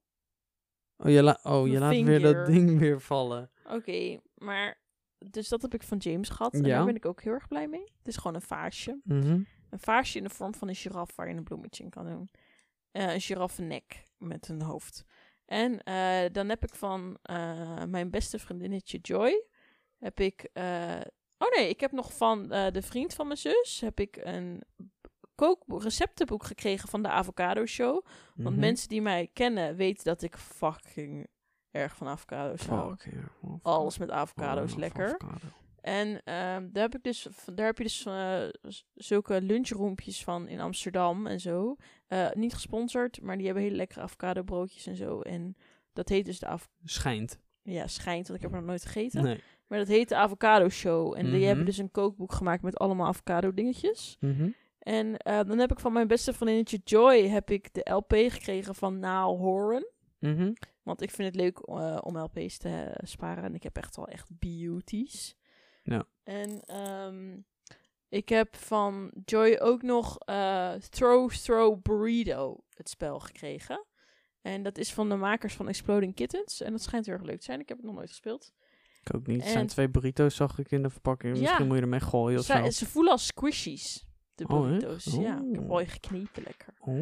[0.98, 3.52] Oh, je, la oh, je laat weer dat ding weer vallen.
[3.70, 4.82] Oké, maar...
[5.30, 6.54] Dus dat heb ik van James gehad.
[6.54, 6.76] En Ja.
[6.76, 7.84] daar ben ik ook heel erg blij mee.
[7.98, 9.00] Het is gewoon een vaasje.
[9.04, 9.42] Mhm.
[9.70, 12.30] Een vaasje in de vorm van een giraf waar je een bloemetje in kan doen.
[12.92, 15.06] Eh, een giraffennek met een hoofd.
[15.46, 19.46] En eh, dan heb ik van eh, mijn beste vriendinnetje Joy...
[19.98, 20.50] Heb ik...
[21.38, 23.82] oh nee, ik heb nog van de vriend van mijn zus...
[23.82, 24.62] Heb ik een
[25.36, 28.06] kookboek, receptenboek gekregen van de Avocado Show.
[28.36, 28.60] Want Mhm.
[28.60, 31.28] mensen die mij kennen weten dat ik fucking
[31.74, 32.96] erg van avocado's hou.
[32.98, 33.20] Fuck, ja.
[33.42, 35.06] Oh, Alles met avocado's oh, lekker.
[35.06, 35.48] avocado.
[35.82, 38.44] En ehm, daar, heb ik dus, daar heb je dus eh,
[38.94, 41.76] zulke lunchroompjes van in Amsterdam en zo.
[42.08, 45.22] Eh, niet gesponsord, maar die hebben hele lekkere avocado broodjes en zo.
[45.22, 45.56] En
[45.94, 47.40] dat heet dus de av Schijnt.
[47.62, 49.24] ja, schijnt, want ik heb er nog nooit gegeten.
[49.24, 49.42] Nee.
[49.68, 51.14] Maar dat heet de Avocado Show.
[51.18, 51.44] En die Mhm.
[51.48, 54.18] hebben dus een kookboek gemaakt met allemaal avocado dingetjes.
[54.20, 54.50] Mhm.
[54.80, 58.76] En eh, dan heb ik van mijn beste vriendinnetje Joy heb ik de LP gekregen
[58.76, 59.38] van Naal
[60.32, 60.54] Mhm.
[60.84, 63.44] Want ik vind het leuk eh, om LP's te eh, sparen.
[63.44, 65.36] En ik heb echt wel echt beauties.
[65.84, 66.06] Ja.
[66.24, 67.38] En ehm,
[68.10, 73.86] ik heb van Joy ook nog eh, Throw Throw Burrito, het spel, gekregen.
[74.42, 76.62] En dat is van de makers van Exploding Kittens.
[76.62, 77.60] En dat schijnt heel erg leuk te zijn.
[77.60, 78.54] Ik heb het nog nooit gespeeld.
[79.04, 79.42] Ik ook niet.
[79.44, 81.36] Het zijn twee burrito's, zag ik in de verpakking.
[81.36, 81.42] Ja.
[81.42, 82.70] Misschien moet je ermee gooien of Zij- zo.
[82.70, 85.04] ze voelen als squishies, de Oh, burrito's.
[85.20, 85.68] Ja, ik heb Oh.
[85.68, 86.74] mooi geknepen lekker.
[86.80, 86.94] Oh.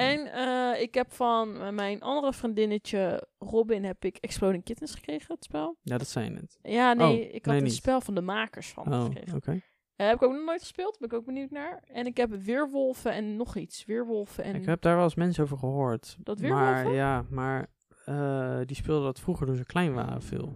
[0.00, 5.44] En eh, ik heb van mijn andere vriendinnetje Robin heb ik Exploding Kittens gekregen, het
[5.44, 5.76] spel.
[5.82, 6.58] Ja, dat zei je net.
[6.62, 7.72] Ja, nee, Oh, ik had nee, een niet.
[7.74, 9.36] spel van de makers van Oh, gekregen.
[9.36, 9.60] oké.
[9.96, 11.82] Eh, heb ik ook nog nooit gespeeld, ben ik ook benieuwd naar.
[11.86, 13.84] En ik heb Weerwolven en nog iets.
[13.84, 14.54] Weerwolven en...
[14.54, 16.16] Ik heb daar wel eens mensen over gehoord.
[16.20, 16.92] Dat Maar weerwolven?
[16.92, 17.66] ja, maar
[18.04, 20.52] eh, die speelden dat vroeger toen ze klein waren veel.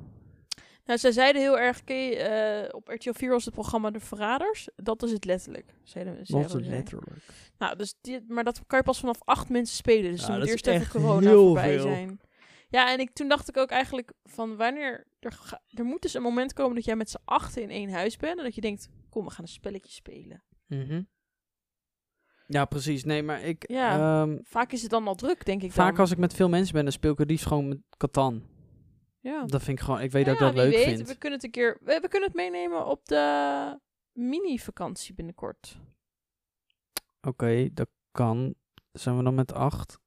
[0.84, 4.68] Nou, zij zeiden heel erg, eh, op RTL 4 was het programma De Verraders.
[4.76, 5.74] Dat is het letterlijk.
[5.82, 6.74] Zeiden, zeiden is zij.
[6.76, 7.16] letterlijk.
[7.58, 10.10] Nou, dus die, maar dat kan je pas vanaf acht mensen spelen.
[10.10, 11.82] Dus Ja, dan moet eerst even corona voorbij veel.
[11.82, 12.20] zijn.
[12.68, 15.06] Ja, en ik, toen dacht ik ook eigenlijk van wanneer...
[15.20, 17.90] Er, ga- er moet dus een moment komen dat jij met z'n achten in één
[17.92, 18.38] huis bent.
[18.38, 20.42] En dat je denkt, kom, we gaan een spelletje spelen.
[20.66, 21.02] Mhm.
[22.46, 23.04] Ja, precies.
[23.04, 23.64] Nee, maar ik...
[23.70, 24.22] Ja.
[24.22, 26.00] ehm, Vaak is het dan al druk, denk ik vaak dan.
[26.00, 28.42] als ik met veel mensen ben, dan speel ik het liefst gewoon met Catan.
[29.22, 29.44] Ja.
[29.44, 30.00] Dat vind ik gewoon...
[30.00, 31.08] Ik weet dat ik Ja, dat wie leuk weet, vind.
[31.08, 31.78] We kunnen het een keer...
[31.80, 33.78] We, we kunnen het meenemen op de
[34.12, 35.78] mini-vakantie binnenkort.
[37.20, 38.54] Oké, dat kan.
[38.92, 39.98] Zijn we dan met acht?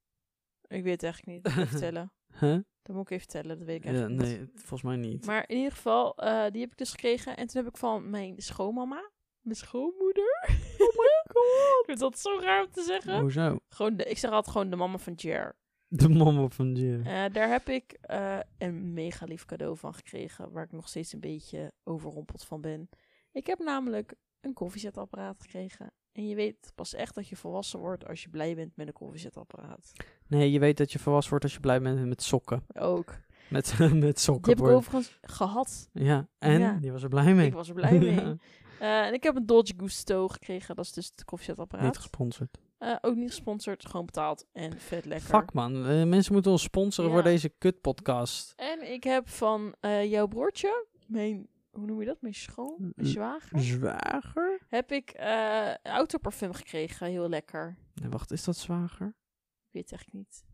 [0.68, 1.58] Ik weet het eigenlijk niet.
[1.58, 2.12] Even tellen.
[2.40, 2.60] Huh?
[2.82, 4.38] Dat moet ik even tellen, dat weet ik Ja, eigenlijk niet.
[4.38, 5.26] nee, volgens mij niet.
[5.26, 7.38] Maar in ieder geval, eh, die heb ik dus gekregen.
[7.38, 10.44] En toen heb ik van mijn schoonmama, mijn schoonmoeder.
[10.78, 11.80] Oh my god.
[11.82, 13.20] ik vind dat zo raar om te zeggen.
[13.20, 13.58] Hoezo?
[13.70, 15.56] Gewoon de, ik zeg altijd gewoon de mama van Jer.
[16.02, 17.06] De mama van Jim.
[17.06, 20.52] Eh, daar heb ik eh, een mega lief cadeau van gekregen.
[20.52, 22.90] Waar ik nog steeds een beetje overrompeld van ben.
[23.32, 25.92] Ik heb namelijk een koffiezetapparaat gekregen.
[26.12, 28.94] En je weet pas echt dat je volwassen wordt als je blij bent met een
[28.94, 29.92] koffiezetapparaat.
[30.28, 32.64] Nee, je weet dat je volwassen wordt als je blij bent met sokken.
[32.74, 33.14] Ook.
[33.50, 34.52] Met, met Die sokken.
[34.52, 35.90] heb ik overigens gehad.
[35.94, 36.60] Ja, en?
[36.60, 36.78] Ja.
[36.82, 37.48] Die was er blij mee.
[37.48, 38.14] Ik was er blij mee.
[38.14, 38.36] Ja,
[38.80, 40.76] Eh, en ik heb een Dolce Gusto gekregen.
[40.76, 41.86] Dat is dus het koffiezetapparaat.
[41.86, 42.58] Niet gesponsord.
[42.78, 45.28] Eh, ook niet gesponsord, gewoon betaald en vet lekker.
[45.28, 47.16] Fuck man, mensen moeten ons sponsoren Ja.
[47.18, 48.54] voor deze kut podcast.
[48.56, 53.08] En ik heb van eh, jouw broertje, mijn, hoe noem je dat, mijn schoon, mijn
[53.08, 54.62] zwager, Zwager?
[54.68, 57.78] heb ik eh autoparfum gekregen, heel lekker.
[57.94, 59.08] Nee, wacht, is dat zwager?
[59.08, 60.46] Ik weet het echt niet.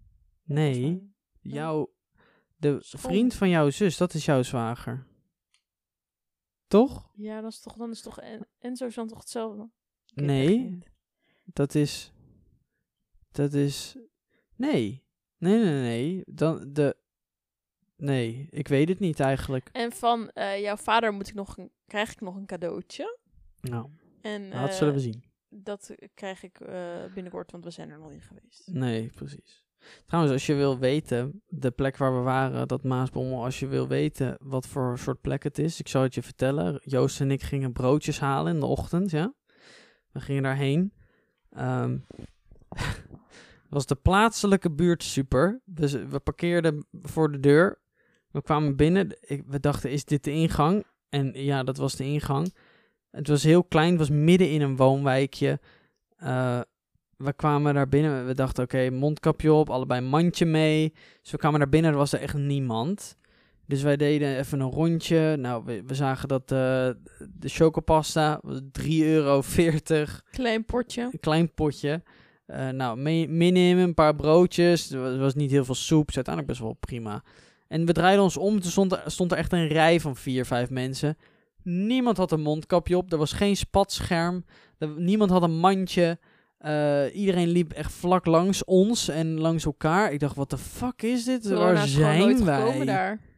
[0.43, 1.93] Nee, jouw,
[2.55, 3.01] de Schoon.
[3.01, 5.07] vriend van jouw zus, dat is jouw zwager.
[6.67, 7.11] Toch?
[7.15, 9.69] Ja, dat is toch, dan is toch en, is dan toch hetzelfde?
[10.13, 10.79] Nee.
[11.53, 12.11] Dat is,
[13.31, 13.97] dat is,
[14.55, 15.03] nee.
[15.37, 16.95] Nee, nee, nee, dan de,
[17.97, 19.69] nee, ik weet het niet eigenlijk.
[19.71, 23.17] En van eh, jouw vader moet ik nog een, krijg ik nog een cadeautje.
[23.61, 23.89] Nou,
[24.21, 25.23] En nou, dat zullen we eh, zien.
[25.49, 28.67] dat krijg ik eh, binnenkort, want we zijn er nog niet geweest.
[28.67, 29.63] Nee, precies.
[30.05, 33.87] Trouwens, als je wil weten, de plek waar we waren, dat Maasbommel, als je wil
[33.87, 36.81] weten wat voor soort plek het is, ik zal het je vertellen.
[36.83, 39.33] Joost en ik gingen broodjes halen in de ochtend, ja.
[40.11, 40.93] We gingen daarheen.
[41.55, 41.97] Ehm
[43.69, 45.61] was de plaatselijke buurt super.
[45.65, 47.79] We, parkeerden voor de deur.
[48.31, 49.17] We kwamen binnen.
[49.21, 50.85] Ik, we dachten, is dit de ingang?
[51.09, 52.53] En ja, dat was de ingang.
[53.11, 55.59] Het was heel klein, het was midden in een woonwijkje.
[56.17, 56.61] Eh,
[57.17, 58.25] we kwamen daar binnen.
[58.25, 60.93] We dachten, oké, mondkapje op, allebei een mandje mee.
[61.21, 63.17] Dus we kwamen daar binnen, er was er echt niemand.
[63.71, 65.35] Dus wij deden even een rondje.
[65.37, 66.47] Nou, we, we zagen dat eh,
[67.33, 69.41] de chocopasta was 3,40 euro.
[70.31, 71.01] Klein potje.
[71.11, 72.03] Een klein potje.
[72.45, 74.91] Eh, nou, mee, meenemen, een paar broodjes.
[74.91, 76.05] Er was, was niet heel veel soep.
[76.05, 77.23] Dus uiteindelijk best wel prima.
[77.67, 78.59] En we draaiden ons om.
[78.59, 81.17] Toen stond er, stond er echt een rij van vier, vijf mensen.
[81.63, 83.11] Niemand had een mondkapje op.
[83.11, 84.45] Er was geen spatscherm.
[84.77, 86.19] Er- niemand had een mandje.
[86.57, 90.11] Eh, iedereen liep echt vlak langs ons en langs elkaar.
[90.11, 91.47] Ik dacht, wat de fuck is dit?
[91.47, 92.85] Corona Waar zijn wij?
[92.85, 93.29] daar.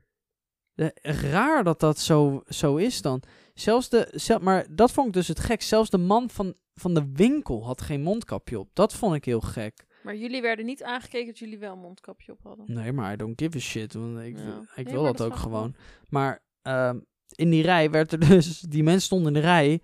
[0.75, 0.95] De-
[1.31, 3.21] raar dat dat zo, zo is dan.
[3.53, 5.61] Zelfs de, zel, maar dat vond ik dus het gek.
[5.61, 8.69] Zelfs de man van, van de winkel had geen mondkapje op.
[8.73, 9.85] Dat vond ik heel gek.
[10.03, 12.65] Maar jullie werden niet aangekeken dat jullie wel een mondkapje op hadden.
[12.73, 13.93] Nee, maar I don't give a shit.
[13.93, 14.61] Want ik, Ja.
[14.75, 15.75] ik Nee, wil dat dat ook gewoon.
[16.09, 16.99] Maar ehm,
[17.35, 18.59] in die rij werd er dus...
[18.59, 19.81] Die mensen stonden in de rij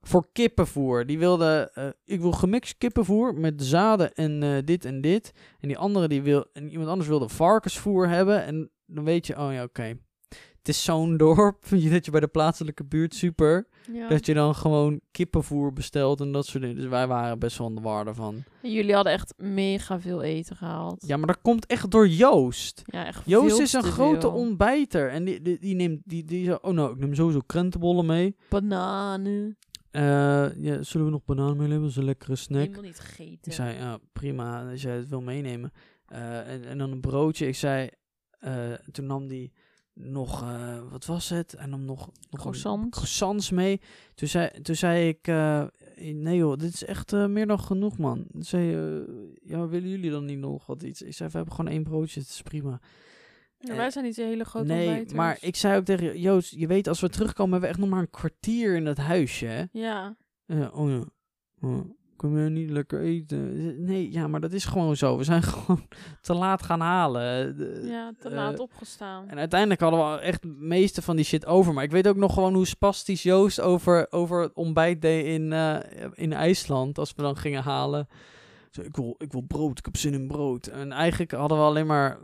[0.00, 1.06] voor kippenvoer.
[1.06, 1.72] Die wilden...
[1.74, 5.32] eh, ik wil gemixt kippenvoer met zaden en eh, dit en dit.
[5.60, 6.46] En die andere die wil...
[6.52, 8.44] En iemand anders wilde varkensvoer hebben.
[8.44, 9.38] En dan weet je...
[9.38, 9.98] Oh ja, oké.
[10.66, 11.68] Het is zo'n dorp.
[11.90, 13.66] Dat je bij de plaatselijke buurt super...
[13.92, 14.08] Ja.
[14.08, 16.76] Dat je dan gewoon kippenvoer bestelt en dat soort dingen.
[16.76, 18.44] Dus wij waren best wel de war daarvan.
[18.62, 21.04] En jullie hadden echt mega veel eten gehaald.
[21.06, 22.82] Ja, maar dat komt echt door Joost.
[22.84, 24.30] Ja, echt Joost is een te grote veel.
[24.32, 25.10] ontbijter.
[25.10, 26.00] En die, die, die neemt...
[26.04, 28.36] Die, die oh nou, ik neem sowieso krentenbollen mee.
[28.48, 29.56] Bananen.
[29.90, 30.02] Eh,
[30.56, 31.80] ja, zullen we nog bananen mee hebben?
[31.80, 32.60] Dat is een lekkere snack.
[32.60, 33.38] Helemaal niet gegeten.
[33.42, 35.72] Ik zei, ja, prima, als jij het wil meenemen.
[36.06, 37.46] Eh, en, en dan een broodje.
[37.46, 37.88] Ik zei...
[38.38, 39.52] eh, toen nam die
[40.00, 40.42] nog...
[40.42, 41.54] eh, wat was het?
[41.54, 41.98] En nam nog...
[41.98, 42.88] nog een- Croissants.
[42.90, 43.80] croissants mee.
[44.14, 45.64] Toen zei, toen zei ik, eh,
[45.96, 48.26] nee joh, dit is echt eh, meer dan genoeg man.
[48.32, 48.66] Toen zei
[49.42, 51.02] ja, willen jullie dan niet nog wat iets?
[51.02, 52.80] Ik zei, we hebben gewoon één broodje, het is prima.
[53.58, 55.12] Wij zijn niet een hele grote nee, ontbijters.
[55.12, 57.94] maar ik zei ook tegen Joost, je weet, als we terugkomen hebben we echt nog
[57.94, 59.64] maar een kwartier in dat huisje, hè?
[59.72, 60.16] Ja.
[60.46, 61.04] Ja, oh ja,
[61.60, 61.80] oh,
[62.16, 63.84] kunnen we niet lekker eten?
[63.84, 65.16] Nee, ja, maar dat is gewoon zo.
[65.16, 65.86] We zijn gewoon
[66.20, 67.56] te laat gaan halen.
[67.86, 69.28] Ja, te eh, laat opgestaan.
[69.28, 71.74] en uiteindelijk hadden we echt het meeste van die shit over.
[71.74, 75.52] Maar ik weet ook nog gewoon hoe spastisch Joost over, over het ontbijt deed in,
[75.52, 75.76] eh,
[76.12, 76.98] in IJsland.
[76.98, 78.08] Als we dan gingen halen.
[78.70, 80.66] Zo, ik, wil, ik wil brood, ik heb zin in brood.
[80.66, 82.18] En eigenlijk hadden we alleen maar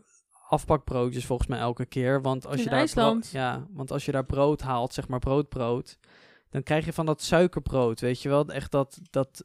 [0.48, 2.22] afpakbroodjes volgens mij elke keer.
[2.22, 3.30] Want als In je daar IJsland?
[3.30, 5.98] ja, want als je daar brood haalt, zeg maar broodbrood.
[6.50, 8.48] Dan krijg je van dat suikerbrood, weet je wel.
[8.48, 9.44] Echt dat, dat,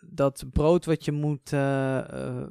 [0.00, 2.42] dat brood wat je moet eh,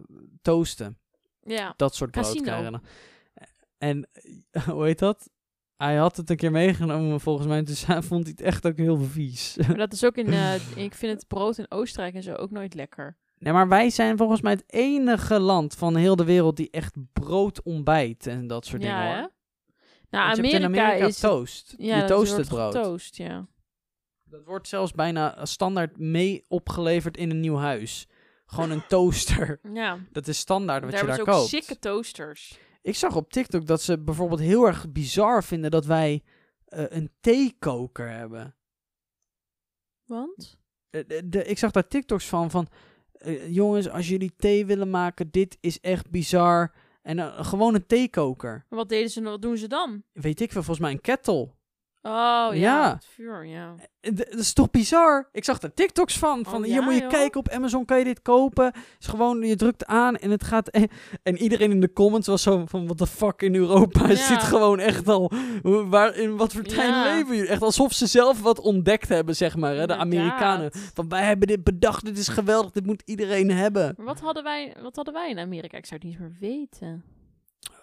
[0.42, 0.98] toasten.
[1.44, 1.74] Ja.
[1.78, 2.44] Dat soort brood Casino.
[2.44, 2.82] krijgen.
[3.78, 4.08] En
[4.52, 5.30] eh, hoe heet dat?
[5.78, 7.64] Hij had het een keer meegenomen volgens mij.
[7.64, 9.58] Dus hij vond hij het echt ook heel vies.
[9.68, 10.34] Maar dat is ook in,
[10.86, 13.18] ik vind het brood in Oostenrijk en zo ook nooit lekker.
[13.38, 16.96] Nee, maar wij zijn volgens mij het enige land van heel de wereld die echt
[17.14, 19.20] brood ontbijt en dat soort ja, dingen hè?
[19.20, 19.32] hoor.
[20.10, 21.20] Nou, Amerika, in Amerika is...
[21.20, 21.74] toast.
[21.78, 22.76] Ja, je toast het brood.
[22.76, 23.48] Getoast, ja.
[24.32, 28.08] Dat wordt zelfs bijna standaard mee opgeleverd in een nieuw huis.
[28.46, 29.60] Gewoon een toaster.
[29.74, 31.52] Ja, Dat is standaard wat daar je daar hebben ook koopt.
[31.54, 32.60] sikke toasters.
[32.82, 36.24] Ik zag op TikTok dat ze bijvoorbeeld heel erg bizar vinden dat wij
[36.66, 38.56] eh, een theekoker hebben.
[40.06, 40.58] Want?
[40.90, 42.68] Eh, de, de- ik zag daar TikToks van, van
[43.12, 46.74] eh, jongens, als jullie thee willen maken, dit is echt bizar.
[47.02, 48.66] En gewoon een theekoker.
[48.70, 50.04] Wat deden ze, wat doen ze dan?
[50.12, 51.52] Weet ik veel, volgens mij een kettle.
[52.04, 52.94] Oh, ja, Ja.
[52.94, 53.76] het vuur, ja.
[54.00, 55.30] Eh, Dat is toch bizar?
[55.32, 56.44] Ik zag daar TikToks van.
[56.46, 57.10] Van Oh, hier ja, moet je joh?
[57.10, 58.66] kijken op Amazon, kan je dit kopen?
[58.66, 60.68] Het is gewoon, je drukt aan en het gaat.
[60.70, 60.88] En,
[61.24, 64.16] en iedereen in de comments was zo van: what the fuck in Europa Ja.
[64.16, 65.32] zit gewoon echt al.
[65.64, 67.04] Waar, in wat voor tijd Ja.
[67.16, 67.50] leven jullie?
[67.50, 69.76] Echt alsof ze zelf wat ontdekt hebben, zeg maar.
[69.76, 69.88] Hè?
[69.88, 69.96] De.
[69.96, 70.72] Amerikanen.
[70.94, 73.94] Van wij hebben dit bedacht, dit is geweldig, dit moet iedereen hebben.
[73.98, 75.78] Maar wat hadden, wij, wat hadden wij in Amerika?
[75.78, 77.04] Ik zou het niet meer weten.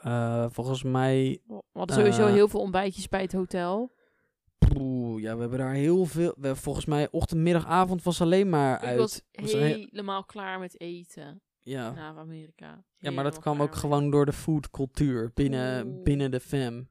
[0.02, 1.40] Eh, volgens mij.
[1.46, 2.32] We hadden sowieso Eh.
[2.32, 3.96] heel veel ontbijtjes bij het hotel.
[4.76, 6.34] Oeh, ja, we hebben daar heel veel.
[6.38, 8.92] We, volgens mij ochtend, middag, avond was alleen maar uit.
[8.92, 9.58] Ik was Was he-
[9.90, 11.90] helemaal klaar met eten ja.
[11.90, 12.84] naar Amerika.
[12.98, 16.02] Ja, maar dat kwam ook gewoon door de foodcultuur binnen, Oeh.
[16.02, 16.88] binnen de fam.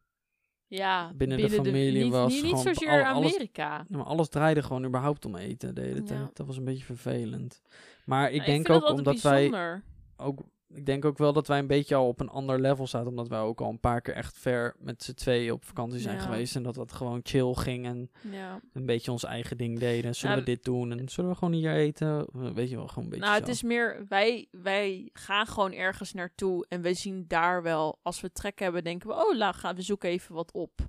[0.68, 3.86] Ja, binnen de familie niet, was niet, niet zozeer al- alles- Amerika.
[3.90, 6.04] Ja, maar alles draaide gewoon überhaupt om eten de hele Ja.
[6.06, 6.36] tijd.
[6.36, 7.62] Dat was een beetje vervelend.
[8.06, 9.82] Maar ik denk ook omdat wij
[10.18, 10.40] ook.
[10.74, 13.08] Ik denk ook wel dat wij een beetje al op een ander level zaten.
[13.08, 16.16] Omdat wij ook al een paar keer echt ver met z'n tweeën op vakantie zijn
[16.16, 16.22] Ja.
[16.22, 16.56] geweest.
[16.56, 17.86] En dat dat gewoon chill ging.
[17.86, 18.60] En Ja.
[18.74, 20.16] een beetje ons eigen ding deden.
[20.16, 20.92] Zullen Nou, we dit doen?
[21.00, 22.28] En zullen we gewoon hier eten?
[22.54, 26.14] Weet je wel, gewoon een beetje Nou, het is meer, wij, wij gaan gewoon ergens
[26.14, 29.76] naartoe en we zien daar wel, als we trek hebben, denken we, oh, la, gaan
[29.76, 30.80] we zoeken even wat op,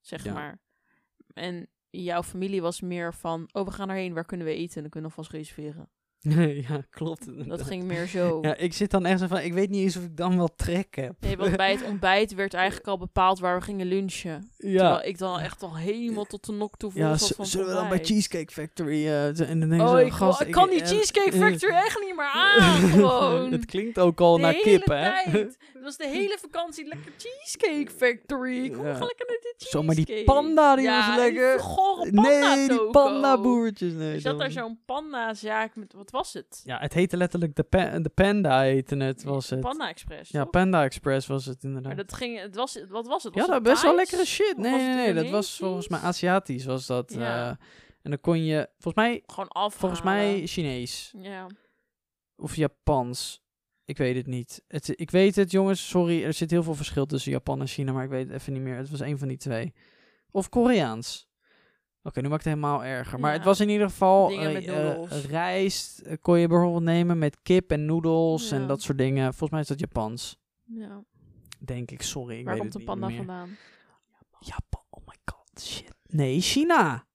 [0.00, 0.32] zeg Ja.
[0.32, 0.60] maar.
[1.32, 4.80] En jouw familie was meer van, oh, we gaan erheen, waar kunnen we eten?
[4.80, 5.88] Dan kunnen we vast reserveren.
[6.68, 7.48] Ja, klopt.
[7.48, 8.38] Dat ging meer zo.
[8.42, 10.54] Ja, ik zit dan echt zo van, ik weet niet eens of ik dan wel
[10.56, 11.12] trek heb.
[11.20, 14.50] Nee, want bij het ontbijt werd eigenlijk al bepaald waar we gingen lunchen.
[14.56, 17.88] Terwijl ik dan echt al helemaal tot de nok toe Ja, van zullen we dan
[17.88, 17.98] bij.
[18.04, 19.02] Cheesecake Factory
[19.34, 22.16] z- en dan denk Oh, zo, ik, gast, ik kan die Cheesecake Factory echt niet
[22.16, 23.52] meer aan, gewoon.
[23.52, 25.10] het klinkt ook al de naar kip, hè?
[25.30, 28.70] Het was de hele vakantie lekker Cheesecake Factory.
[28.70, 28.92] Kom, Ja.
[28.92, 30.32] lekker naar de Zo, maar die cheesecake.
[30.40, 31.56] panda, die ja, was lekker.
[31.56, 32.90] Die panda nee, die toko.
[32.90, 33.92] panda-boertjes.
[33.92, 36.60] Nee, Er zat daar zo'n pandazaak met, wat was het?
[36.64, 39.60] Ja, het heette letterlijk de, de Panda heette het, was het.
[39.60, 40.50] Panda Express, Ja, toch?
[40.50, 41.94] Panda Express was het inderdaad.
[41.94, 43.34] Maar dat ging, het was, wat was het?
[43.34, 44.56] ja, Was dat best wel lekkere shit.
[44.56, 47.12] Nee, was nee, nee, dat was volgens mij Aziatisch was dat.
[47.14, 47.44] Ja.
[47.50, 47.56] eh,
[48.02, 49.72] en dan kon je, volgens mij, Gewoon afhalen.
[49.72, 51.12] volgens mij Chinees.
[51.16, 51.46] Ja.
[52.36, 53.42] Of Japans.
[53.84, 54.62] Ik weet het niet.
[54.68, 55.88] Het, ik weet het, jongens.
[55.88, 58.52] Sorry, er zit heel veel verschil tussen Japan en China, maar ik weet het even
[58.52, 58.76] niet meer.
[58.76, 59.74] Het was een van die twee.
[60.30, 61.28] Of Koreaans.
[62.02, 63.20] Oké, nu maakt het helemaal erger.
[63.20, 63.36] Maar Ja.
[63.36, 67.70] het was in ieder geval eh, eh, rijst eh, kon je bijvoorbeeld nemen met kip
[67.70, 69.24] en noedels en dat soort dingen.
[69.24, 70.38] Volgens mij is dat Japans.
[70.64, 71.02] ja.
[71.58, 72.38] Denk ik, sorry.
[72.38, 73.26] Ik Waar weet komt de panda niet meer.
[73.26, 73.56] vandaan?
[74.38, 75.94] Japan, oh my god, shit.
[76.06, 77.06] Nee, China.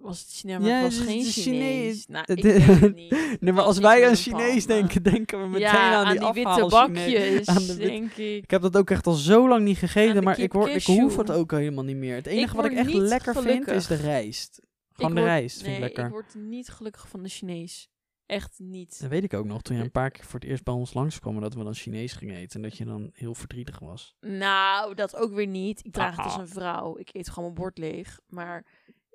[0.00, 1.42] Was het China, maar Ja, het was geen Chinees.
[1.42, 2.06] Chinees.
[2.06, 3.36] Nou, ik het niet.
[3.40, 7.04] Nee, maar als wij aan Chinees denken, denken we meteen ja, aan die, witte afhaal-Chinees.
[7.04, 8.42] bakjes, Aan de witte- denk ik.
[8.42, 11.16] Ik heb dat ook echt al zo lang niet gegeten, maar ik, word, ik hoef
[11.16, 12.14] het ook helemaal niet meer.
[12.14, 14.60] Het enige wat ik echt lekker vind is de rijst.
[14.92, 16.04] Gewoon de word- rijst vind nee, ik lekker.
[16.04, 17.88] ik word niet gelukkig van de Chinees.
[18.26, 19.00] Echt niet.
[19.00, 20.94] Dat weet ik ook nog, toen je een paar keer voor het eerst bij ons
[20.94, 24.14] langskwam dat we dan Chinees gingen eten en dat je dan heel verdrietig was.
[24.20, 25.84] Nou, dat ook weer niet.
[25.84, 26.40] Ik draag het als Ah.
[26.40, 26.98] een vrouw.
[26.98, 28.18] Ik eet gewoon mijn bord leeg.
[28.28, 28.64] Maar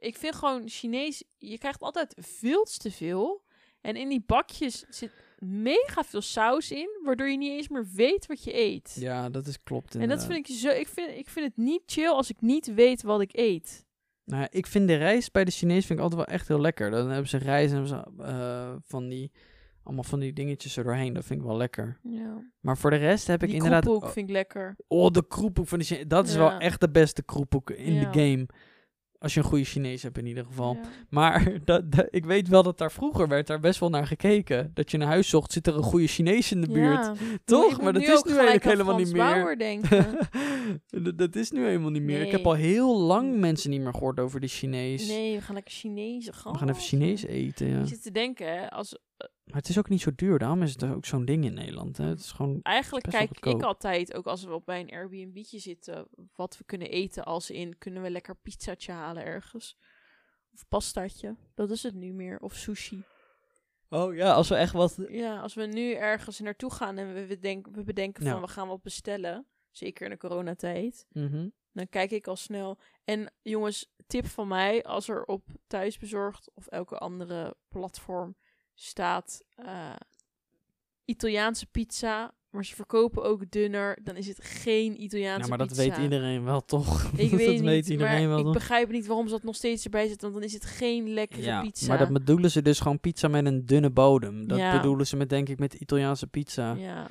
[0.06, 1.24] ik vind gewoon Chinees...
[1.38, 3.44] Je krijgt altijd veel te veel.
[3.82, 6.90] En in die bakjes zit mega veel saus in.
[7.04, 8.96] Waardoor je niet eens meer weet wat je eet.
[9.00, 10.28] Ja, dat is klopt en inderdaad.
[10.28, 10.70] dat vind ik zo...
[10.70, 13.86] Ik vind, ik vind het niet chill als ik niet weet wat ik eet.
[14.24, 16.92] Nou, ik vind de rijst bij de Chinees vind ik altijd wel echt heel lekker.
[16.92, 19.32] Dan hebben ze rijst en ze eh, van die,
[19.84, 21.14] allemaal van die dingetjes er doorheen.
[21.14, 22.00] Dat vind ik wel lekker.
[22.04, 22.44] Ja.
[22.60, 23.84] Maar voor de rest heb ik Die inderdaad...
[23.84, 24.76] kroephoek vind ik lekker.
[24.88, 26.06] Oh, de kroephoek van de Chinees.
[26.08, 28.12] Dat is wel echt de beste kroephoek in Ja.
[28.12, 28.48] de game.
[29.20, 30.74] Als je een goede Chinees hebt in ieder geval.
[30.74, 30.82] Ja.
[31.10, 34.72] Maar dat, dat- ik weet wel dat daar vroeger werd daar best wel naar gekeken.
[34.74, 37.06] Dat je naar huis zocht, zit er een goede Chinees in de buurt.
[37.06, 37.14] Ja.
[37.46, 37.72] Toch?
[37.72, 39.58] Ik Maar dat is nu eigenlijk helemaal niet meer.
[41.04, 42.22] Dat, dat is nu helemaal niet meer.
[42.22, 45.08] Ik heb al heel lang mensen niet meer gehoord over de Chinees.
[45.08, 46.26] Nee, we gaan lekker Chinees.
[46.26, 47.80] We gaan even Chinees eten, ja.
[47.80, 50.40] Ik zit te denken, hè, als, Maar het is ook niet zo duur.
[50.40, 51.98] Daarom is het ook zo'n ding in Nederland.
[51.98, 52.06] Hè.
[52.06, 52.60] Het is gewoon...
[52.62, 56.90] eigenlijk kijk ik altijd, ook als we op bij een Airbnb'tje zitten, wat we kunnen
[56.90, 59.78] eten als in, kunnen we lekker pizzatje halen ergens?
[60.54, 62.40] Of pastaatje, dat is het nu meer.
[62.40, 63.04] Of sushi.
[63.90, 65.00] Oh ja, als we echt wat...
[65.10, 68.32] Ja, als we nu ergens naartoe gaan en we, denk, we bedenken Ja.
[68.32, 71.06] van we gaan wat bestellen, Zeker in de coronatijd.
[71.12, 71.50] Mhm.
[71.72, 72.80] Dan kijk ik al snel.
[73.04, 78.36] En jongens, tip van mij, als er op thuisbezorgd of elke andere platform
[78.76, 79.90] staat eh,
[81.06, 85.68] Italiaanse pizza, maar ze verkopen ook dunner, dan is het geen Italiaanse Ja, maar dat
[85.68, 85.84] pizza.
[85.84, 87.04] weet iedereen wel toch?
[87.04, 88.54] Ik weet dat niet, weet iedereen maar wel ik toch?
[88.54, 91.42] begrijp niet waarom ze dat nog steeds erbij zetten, want dan is het geen lekkere
[91.42, 91.88] Ja, pizza.
[91.88, 94.48] maar dat bedoelen ze dus gewoon pizza met een dunne bodem.
[94.48, 94.76] Dat Ja.
[94.78, 96.74] bedoelen ze met, denk ik, met Italiaanse pizza.
[96.74, 97.08] Ja,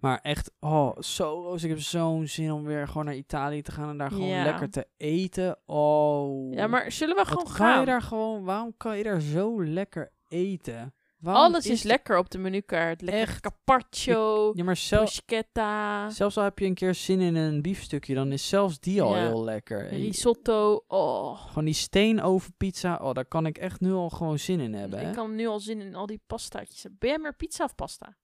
[0.00, 1.62] Maar echt, oh, zo Roos.
[1.62, 4.44] Ik heb zo'n zin om weer gewoon naar Italië te gaan en daar gewoon Ja.
[4.44, 5.58] lekker te eten.
[5.66, 6.52] Oh.
[6.54, 7.80] ja maar zullen we gewoon kan gaan?
[7.80, 10.92] je daar gewoon, waarom kan je daar zo lekker eten?
[11.18, 13.00] Waarom Alles is, lekker op de menukaart.
[13.02, 13.40] Lekker Echt?
[13.40, 18.48] carpaccio, Ja, maar zelfs, al heb je een keer zin in een biefstukje, dan is
[18.48, 19.26] zelfs die al Ja.
[19.26, 19.88] heel lekker.
[19.88, 20.84] Risotto.
[20.86, 24.98] Oh, Gewoon die steenovenpizza, oh, daar kan ik echt nu al gewoon zin in hebben.
[24.98, 25.08] Hè?
[25.08, 26.86] ik kan nu al zin in al die pastaatjes.
[26.98, 28.16] Ben jij meer pizza of pasta?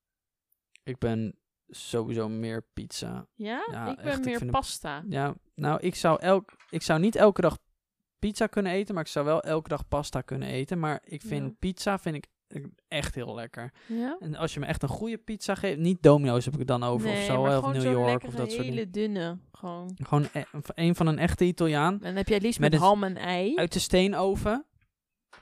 [0.82, 1.38] Ik ben
[1.68, 3.26] sowieso meer pizza.
[3.34, 5.04] Ja, Ja, ik ben echt, ik meer het- pasta.
[5.08, 7.58] Ja, nou, ik zou, elk, ik zou niet elke dag
[8.18, 10.78] pizza kunnen eten, maar ik zou wel elke dag pasta kunnen eten.
[10.78, 11.56] Maar ik vind Ja.
[11.58, 12.26] pizza vind ik
[12.88, 13.72] echt heel lekker.
[13.86, 14.16] Ja?
[14.20, 16.82] En als je me echt een goede pizza geeft, niet Domino's heb ik het dan
[16.82, 19.12] over nee, of zo, of New York lekkere, of dat soort hele dingen.
[19.12, 19.38] dunne.
[19.52, 19.96] Gewoon.
[20.02, 20.42] Gewoon e-
[20.74, 23.16] een van een echte Italiaan En dan heb jij het liefst Met met, ham en
[23.16, 23.56] ei.
[23.56, 24.64] uit de steenoven.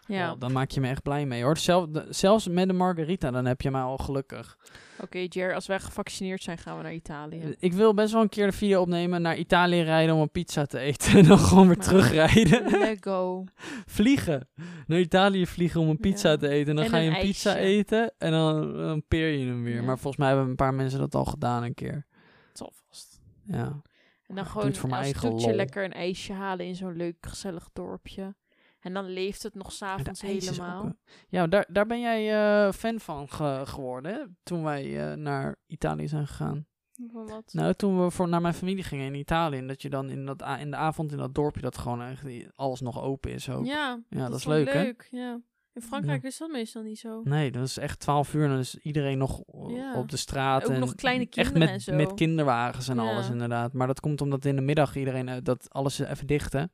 [0.07, 0.35] Ja.
[0.35, 1.57] Dan maak je me echt blij mee hoor.
[1.59, 4.57] Zelf, zelfs met de margarita, dan heb je mij al gelukkig.
[5.01, 7.55] Oké, Jer, als wij gevaccineerd zijn, gaan we naar Italië.
[7.59, 10.67] Ik wil best wel een keer de video opnemen, naar Italië rijden om een pizza
[10.67, 11.13] te eten.
[11.19, 12.71] En dan gewoon weer Maar- terugrijden.
[12.81, 13.45] Let's go.
[13.87, 14.49] vliegen.
[14.87, 16.37] Naar Italië vliegen om een pizza Ja.
[16.37, 16.69] te eten.
[16.71, 19.63] En dan En ga je een een pizza eten en dan, dan peer je hem
[19.63, 19.75] weer.
[19.75, 19.83] Ja.
[19.83, 22.07] Maar volgens mij hebben een paar mensen dat al gedaan een keer.
[22.49, 23.21] Het zal vast.
[23.45, 23.81] Ja.
[24.27, 27.69] En dan gewoon voor mijn als toetje lekker een ijsje halen in zo'n leuk gezellig
[27.73, 28.35] dorpje.
[28.83, 30.85] En dan leeft het nog s'avonds ook, helemaal.
[30.85, 30.91] eh,
[31.29, 32.33] ja, daar, daar ben jij
[32.67, 34.21] eh, fan van ge- geworden, hè?
[34.43, 36.67] Toen wij eh, naar Italië zijn gegaan.
[37.13, 37.53] Van wat?
[37.53, 39.57] Nou, toen we voor, naar mijn familie gingen in Italië.
[39.59, 42.25] En dat je dan in, dat, in de avond in dat dorpje, dat gewoon echt
[42.55, 43.65] alles nog open is ook.
[43.67, 44.83] ja, Ja, dat is leuk, hè?
[44.83, 45.09] leuk.
[45.11, 45.41] Ja.
[45.75, 47.21] In Frankrijk is dat meestal niet zo.
[47.25, 49.95] Nee, dat is echt 12 uur en dan is iedereen nog Ja.
[49.97, 50.65] op de straat.
[50.65, 51.95] Ook en nog kleine echt kinderen met, en zo.
[51.95, 53.03] met kinderwagens en Ja.
[53.11, 53.73] alles inderdaad.
[53.73, 56.65] Maar dat komt omdat in de middag iedereen, dat alles even dicht hè.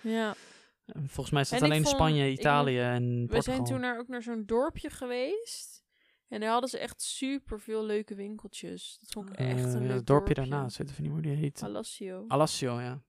[0.00, 0.34] Ja.
[0.92, 3.42] En Volgens mij is dat En ik alleen vond- Spanje, ik Italië en We Portugal.
[3.42, 5.82] zijn toen naar, ook naar zo'n dorpje geweest.
[6.28, 8.96] En daar hadden ze echt super veel leuke winkeltjes.
[9.00, 10.34] Dat vond ik echt Eh, een ja, leuk het dorpje dorpje.
[10.34, 11.58] daarnaast, weet even niet hoe die heet.
[11.60, 12.24] Palacio.
[12.28, 13.02] Alassio, ja.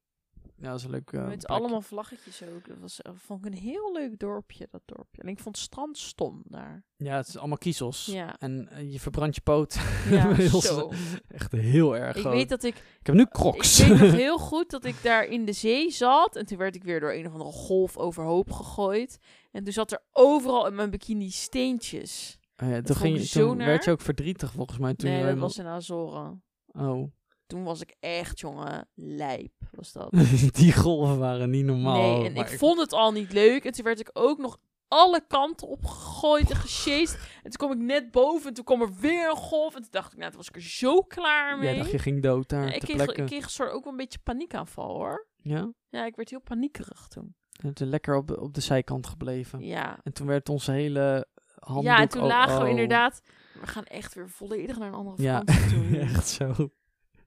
[0.62, 2.68] Ja, dat is een leuk eh, Met allemaal vlaggetjes ook.
[2.68, 5.22] Dat was, eh, vond ik een heel leuk dorpje, dat dorpje.
[5.22, 6.84] En ik vond het strand stom daar.
[6.96, 8.06] Ja, het is allemaal kiezels.
[8.06, 8.36] Ja.
[8.40, 9.74] En eh, je verbrandt je poot.
[10.10, 10.92] Ja, Heel zo.
[11.28, 12.76] Echt heel erg Ik weet dat ik...
[12.76, 13.78] Ik heb nu Ik crocs.
[13.88, 16.36] weet nog heel goed dat ik daar in de zee zat.
[16.36, 19.18] En toen werd ik weer door een of andere golf overhoop gegooid.
[19.52, 22.40] En toen zat er overal in mijn bikini steentjes.
[22.64, 24.94] Oh ja, toen ging ik toen werd je ook verdrietig volgens mij.
[24.94, 26.44] Toen nee, je dat was in Azoren.
[26.68, 27.12] Oh,
[27.50, 30.12] Toen was ik echt, jongen, lijp was dat.
[30.60, 32.18] die golven waren niet normaal.
[32.18, 33.66] nee, en ik vond het al niet leuk.
[33.66, 37.14] En toen werd ik ook nog alle kanten opgegooid en gesjeest.
[37.14, 39.76] En toen kwam ik net boven en toen kwam er weer een golf.
[39.76, 41.70] En toen dacht ik, nou, toen was ik er zo klaar mee.
[41.70, 43.92] Jij dacht je ging dood daar Ja, ik, kreeg, ik kreeg een soort ook wel
[43.92, 45.28] een beetje paniekaanval, hoor.
[45.36, 45.74] Ja?
[45.90, 47.36] Ja, ik werd heel paniekerig toen.
[47.64, 49.66] En toen lekker op, op de zijkant gebleven.
[49.66, 51.28] Ja, En toen werd onze hele
[51.60, 51.86] handdoek...
[51.86, 52.70] ja en toen oh, lagen we oh.
[52.70, 53.22] inderdaad...
[53.60, 56.00] We gaan echt weer volledig naar een andere Ja, toe.
[56.00, 56.70] echt zo.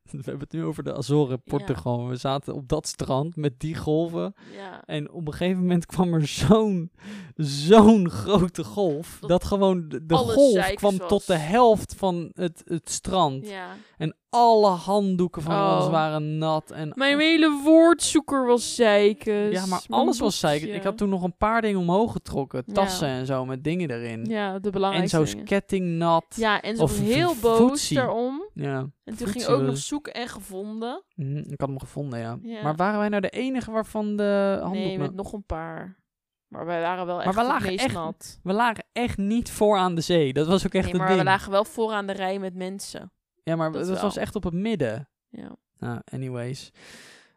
[0.10, 2.08] We hebben het nu over de Azoren, Portugal.
[2.08, 4.34] We zaten op dat strand met die golven.
[4.56, 6.90] Ja, En op een gegeven moment kwam er zo'n
[7.36, 9.16] zo'n grote golf.
[9.20, 11.08] Dat, Dat gewoon de, golf kwam was.
[11.08, 13.48] tot de helft van het, het strand.
[13.48, 13.66] ja.
[13.96, 15.76] En alle handdoeken van Oh.
[15.80, 16.70] ons waren nat.
[16.70, 19.52] En Mijn hele woordzoeker was zeikers.
[19.54, 20.68] ja, maar alles was boekje.
[20.70, 22.64] Ik had toen nog een paar dingen omhoog getrokken.
[22.72, 24.24] Tassen en zo met dingen erin.
[24.24, 25.44] Ja, de en belangrijkste zo's dingen.
[25.44, 26.24] ketting nat.
[26.36, 28.41] Ja, en v- heel boos daarom.
[28.54, 28.90] Ja.
[29.04, 31.02] En toen ging ook nog zoeken en gevonden.
[31.14, 32.38] Mhm, ik had hem gevonden, ja.
[32.42, 32.62] Ja.
[32.62, 34.82] Maar waren wij nou de enige waarvan de handdoek...
[34.84, 36.00] Nee, met nog een paar.
[36.48, 38.40] Maar wij waren wel Maar echt we het lagen echt- nat.
[38.42, 40.32] We lagen echt niet voor aan de zee.
[40.32, 41.18] Dat was ook echt Nee, maar ding.
[41.18, 43.12] we lagen wel vooraan de rij met mensen.
[43.42, 45.08] Ja, maar dat dat was echt op het midden.
[45.28, 45.56] Ja.
[45.78, 46.70] Nou, anyways.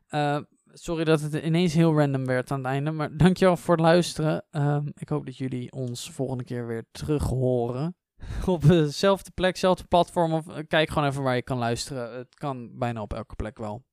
[0.07, 2.91] Eh, sorry dat het ineens heel random werd aan het einde.
[2.91, 4.45] Maar dankjewel voor het luisteren.
[4.51, 7.95] Ehm, ik hoop dat jullie ons volgende keer weer terug horen.
[8.45, 10.33] op dezelfde plek, dezelfde platform.
[10.33, 12.17] Of eh, kijk gewoon even waar je kan luisteren.
[12.17, 13.83] Het kan bijna op elke plek wel.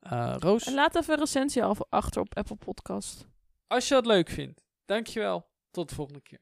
[0.00, 3.26] Eh, Roos, En laat even een recensie achter op Apple Podcast.
[3.66, 5.52] als je dat leuk vindt, dankjewel.
[5.70, 6.40] Tot de volgende keer.